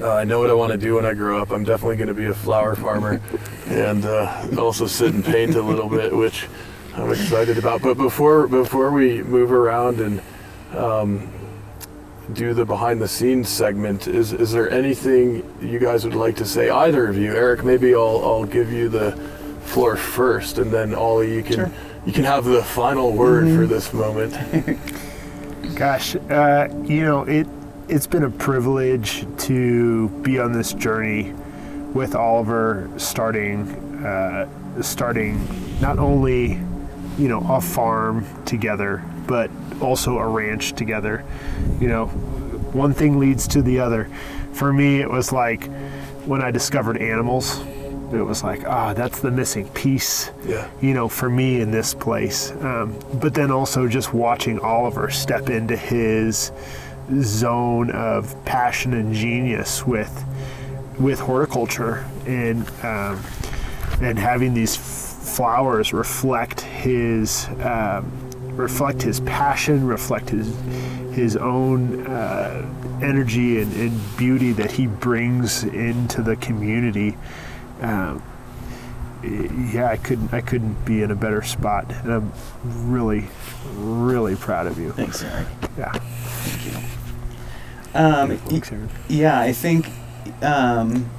[0.00, 1.50] uh, I know what I want to do when I grow up.
[1.50, 3.20] I'm definitely going to be a flower farmer
[3.66, 6.48] and uh, also sit and paint a little bit, which
[6.94, 7.82] I'm excited about.
[7.82, 10.20] But before before we move around and
[10.76, 11.30] um,
[12.32, 16.44] do the behind the scenes segment, is is there anything you guys would like to
[16.44, 16.70] say?
[16.70, 19.12] Either of you, Eric, maybe I'll I'll give you the
[19.62, 21.70] floor first, and then Ollie, you can Sure.
[22.04, 24.34] you can have the final word for this moment.
[25.76, 27.46] Gosh, uh, you know it.
[27.88, 31.32] It's been a privilege to be on this journey
[31.94, 33.68] with Oliver, starting,
[34.04, 34.48] uh,
[34.82, 35.40] starting
[35.80, 36.58] not only,
[37.18, 39.50] you know, a farm together, but
[39.80, 41.24] also a ranch together.
[41.80, 42.06] You know,
[42.72, 44.08] one thing leads to the other.
[44.52, 45.64] For me, it was like
[46.26, 47.60] when I discovered animals.
[48.12, 50.70] It was like, ah, that's the missing piece Yeah.
[50.80, 52.52] you know, for me in this place.
[52.60, 56.52] Um, but then also just watching Oliver step into his
[57.20, 60.24] zone of passion and genius with
[61.00, 63.20] with horticulture and um,
[64.00, 64.76] and having these
[65.36, 68.10] flowers reflect his um,
[68.56, 70.48] reflect his passion, reflect his
[71.14, 72.66] his own uh,
[73.02, 77.16] energy and, and beauty that he brings into the community.
[77.82, 78.22] Um,
[79.72, 82.32] yeah, I couldn't I couldn't be in a better spot, and I'm
[82.90, 83.26] really,
[83.74, 84.92] really proud of you.
[84.92, 85.46] Thanks, Eric.
[85.76, 85.92] Yeah.
[85.92, 86.78] Thank you.
[87.94, 88.90] Um, Thanks, Aaron.
[89.08, 89.88] Yeah, I think.
[90.42, 91.10] Um,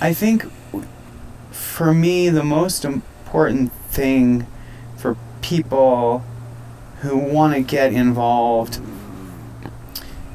[0.00, 0.44] I think
[1.54, 4.46] for me, the most important thing
[4.96, 6.24] for people
[7.00, 8.80] who want to get involved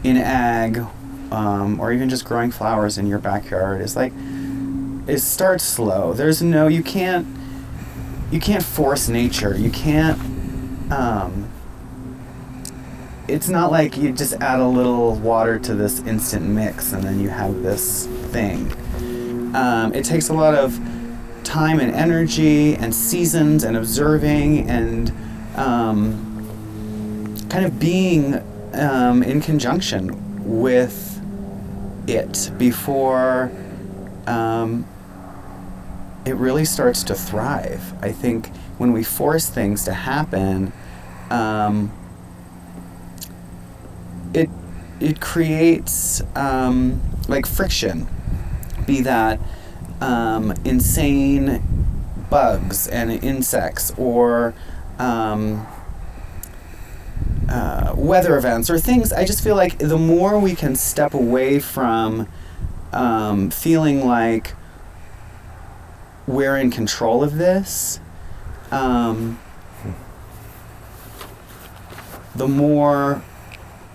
[0.04, 0.86] in ag
[1.32, 4.14] um, or even just growing flowers in your backyard is like
[5.08, 6.14] is start slow.
[6.14, 7.28] There's no you can't
[8.32, 9.58] you can't force nature.
[9.58, 10.20] You can't
[10.92, 11.50] um,
[13.28, 17.20] it's not like you just add a little water to this instant mix and then
[17.20, 18.72] you have this thing.
[19.56, 20.80] Um, it takes a lot of
[21.50, 25.12] time and energy and seasons and observing and
[25.56, 28.36] um, kind of being
[28.76, 30.12] um, in conjunction
[30.62, 31.20] with
[32.08, 33.52] it before
[34.28, 34.86] um,
[36.24, 37.94] it really starts to thrive.
[38.04, 40.72] I think when we force things to happen,
[41.32, 41.92] um,
[44.36, 44.52] it
[45.00, 48.08] it creates um, like friction,
[48.86, 49.40] be that
[50.02, 51.62] um, insane
[52.30, 54.54] bugs and insects or
[54.98, 55.66] um,
[57.50, 59.12] uh, weather events or things.
[59.12, 62.28] I just feel like the more we can step away from
[62.94, 64.54] um, feeling like
[66.28, 68.00] we're in control of this,
[68.72, 69.40] um,
[72.36, 73.24] the more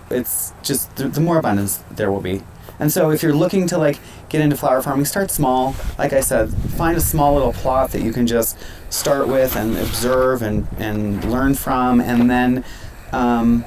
[0.09, 2.43] it's just the, the more abundance there will be.
[2.77, 3.99] And so if you're looking to like
[4.35, 5.75] get into flower farming, start small.
[5.97, 8.57] Like I said, find a small little plot that you can just
[8.89, 12.63] start with and observe and, and learn from and then
[13.11, 13.63] um,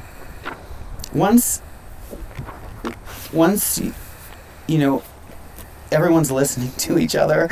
[1.15, 1.63] once
[3.33, 3.81] once
[4.67, 5.03] you know
[5.91, 7.49] everyone's listening to each other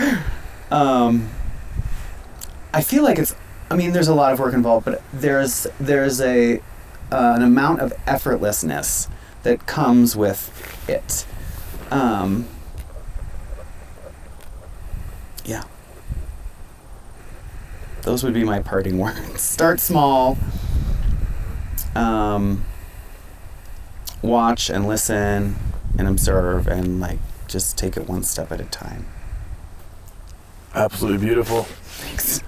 [0.70, 1.28] um,
[2.72, 3.34] i feel like it's
[3.70, 6.58] i mean there's a lot of work involved but there's there's a
[7.12, 9.08] uh, an amount of effortlessness
[9.42, 10.50] that comes with
[10.88, 11.26] it
[11.90, 12.46] um,
[15.46, 15.64] yeah
[18.02, 20.36] those would be my parting words start small
[21.96, 22.64] um,
[24.22, 25.56] watch and listen
[25.98, 27.18] and observe and like
[27.48, 29.06] just take it one step at a time.
[30.74, 31.62] Absolutely beautiful.
[31.62, 32.42] Thanks.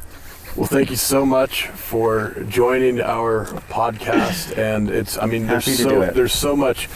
[0.57, 4.59] Well, thank you so much for joining our podcast.
[4.59, 6.88] And it's, I mean, there's Happy to so there's so much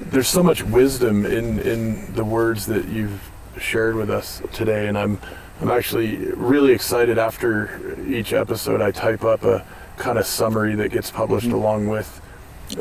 [0.00, 3.27] there's so much wisdom in in the words that you've
[3.58, 5.18] shared with us today, and I'm
[5.60, 7.18] I'm actually really excited.
[7.18, 9.64] After each episode, I type up a
[9.96, 11.52] kind of summary that gets published Mhm.
[11.54, 12.20] along with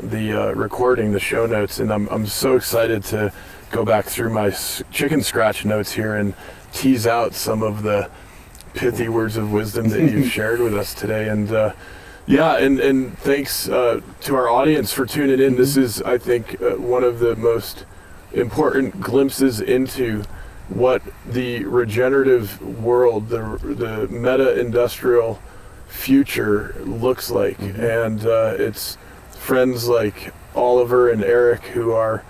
[0.04, 3.32] the uh, recording, the show notes, and I'm I'm so excited to
[3.72, 4.52] go back through my
[4.92, 6.34] chicken scratch notes here and
[6.72, 8.10] tease out some of the
[8.74, 11.28] pithy words of wisdom that you've shared with us today.
[11.30, 11.74] And uh,
[12.28, 15.56] yeah, and and thanks uh, to our audience for tuning in.
[15.56, 17.86] This is, I think, uh, one of the most
[18.34, 20.24] important glimpses into
[20.70, 21.02] what
[21.32, 25.40] the regenerative world, the the meta-industrial
[25.88, 27.80] future looks like, Mhm.
[28.06, 28.98] and uh, it's
[29.32, 32.24] friends like Oliver and Eric who are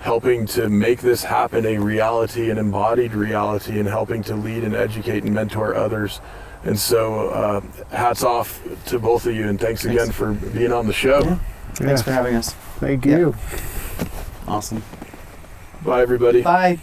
[0.00, 4.74] helping to make this happen a reality, an embodied reality, and helping to lead and
[4.74, 6.20] educate and mentor others.
[6.64, 7.60] And so, uh,
[7.94, 10.02] hats off to both of you, and thanks, Thanks.
[10.02, 11.20] again for being on the show.
[11.22, 11.36] Yeah.
[11.74, 12.04] Thanks Yeah.
[12.04, 12.54] for having us.
[12.80, 13.16] Thank Yeah.
[13.18, 13.34] you.
[14.48, 14.82] Awesome.
[15.84, 16.42] Bye, everybody.
[16.42, 16.78] Bye.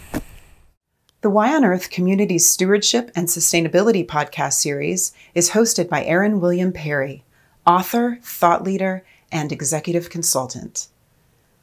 [1.22, 6.72] The Y on Earth Community Stewardship and Sustainability podcast series is hosted by Aaron William
[6.72, 7.22] Perry,
[7.64, 10.88] author, thought leader, and executive consultant.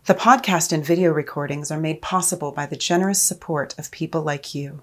[0.06, 4.56] The podcast and video recordings are made possible by the generous support of people like
[4.56, 4.82] you.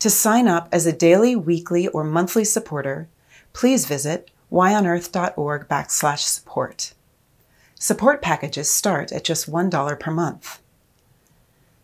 [0.00, 3.08] To sign up as a daily, weekly, or monthly supporter,
[3.54, 6.92] please visit yonearth.org backslash support.
[7.76, 10.60] Support packages start at just $1 per month.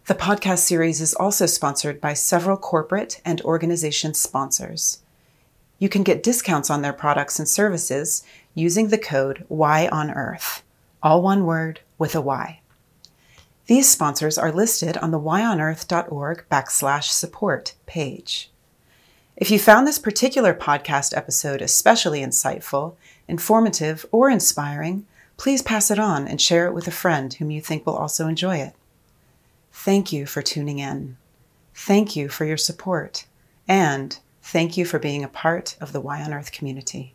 [0.07, 5.00] The podcast series is also sponsored by several corporate and organization sponsors.
[5.80, 8.22] You can get discounts on their products and services
[8.54, 10.62] using the code Y on Earth,
[11.02, 12.61] all one word with a Y.
[13.66, 18.48] These sponsors are listed on the yonearth.org backslash support page.
[19.36, 22.94] If you found this particular podcast episode especially insightful,
[23.26, 25.04] informative, or inspiring,
[25.36, 28.28] please pass it on and share it with a friend whom you think will also
[28.28, 28.72] enjoy it.
[29.79, 31.16] Thank you for tuning in.
[31.72, 33.27] Thank you for your support.
[33.68, 37.14] And thank you for being a part of the Y on Earth community.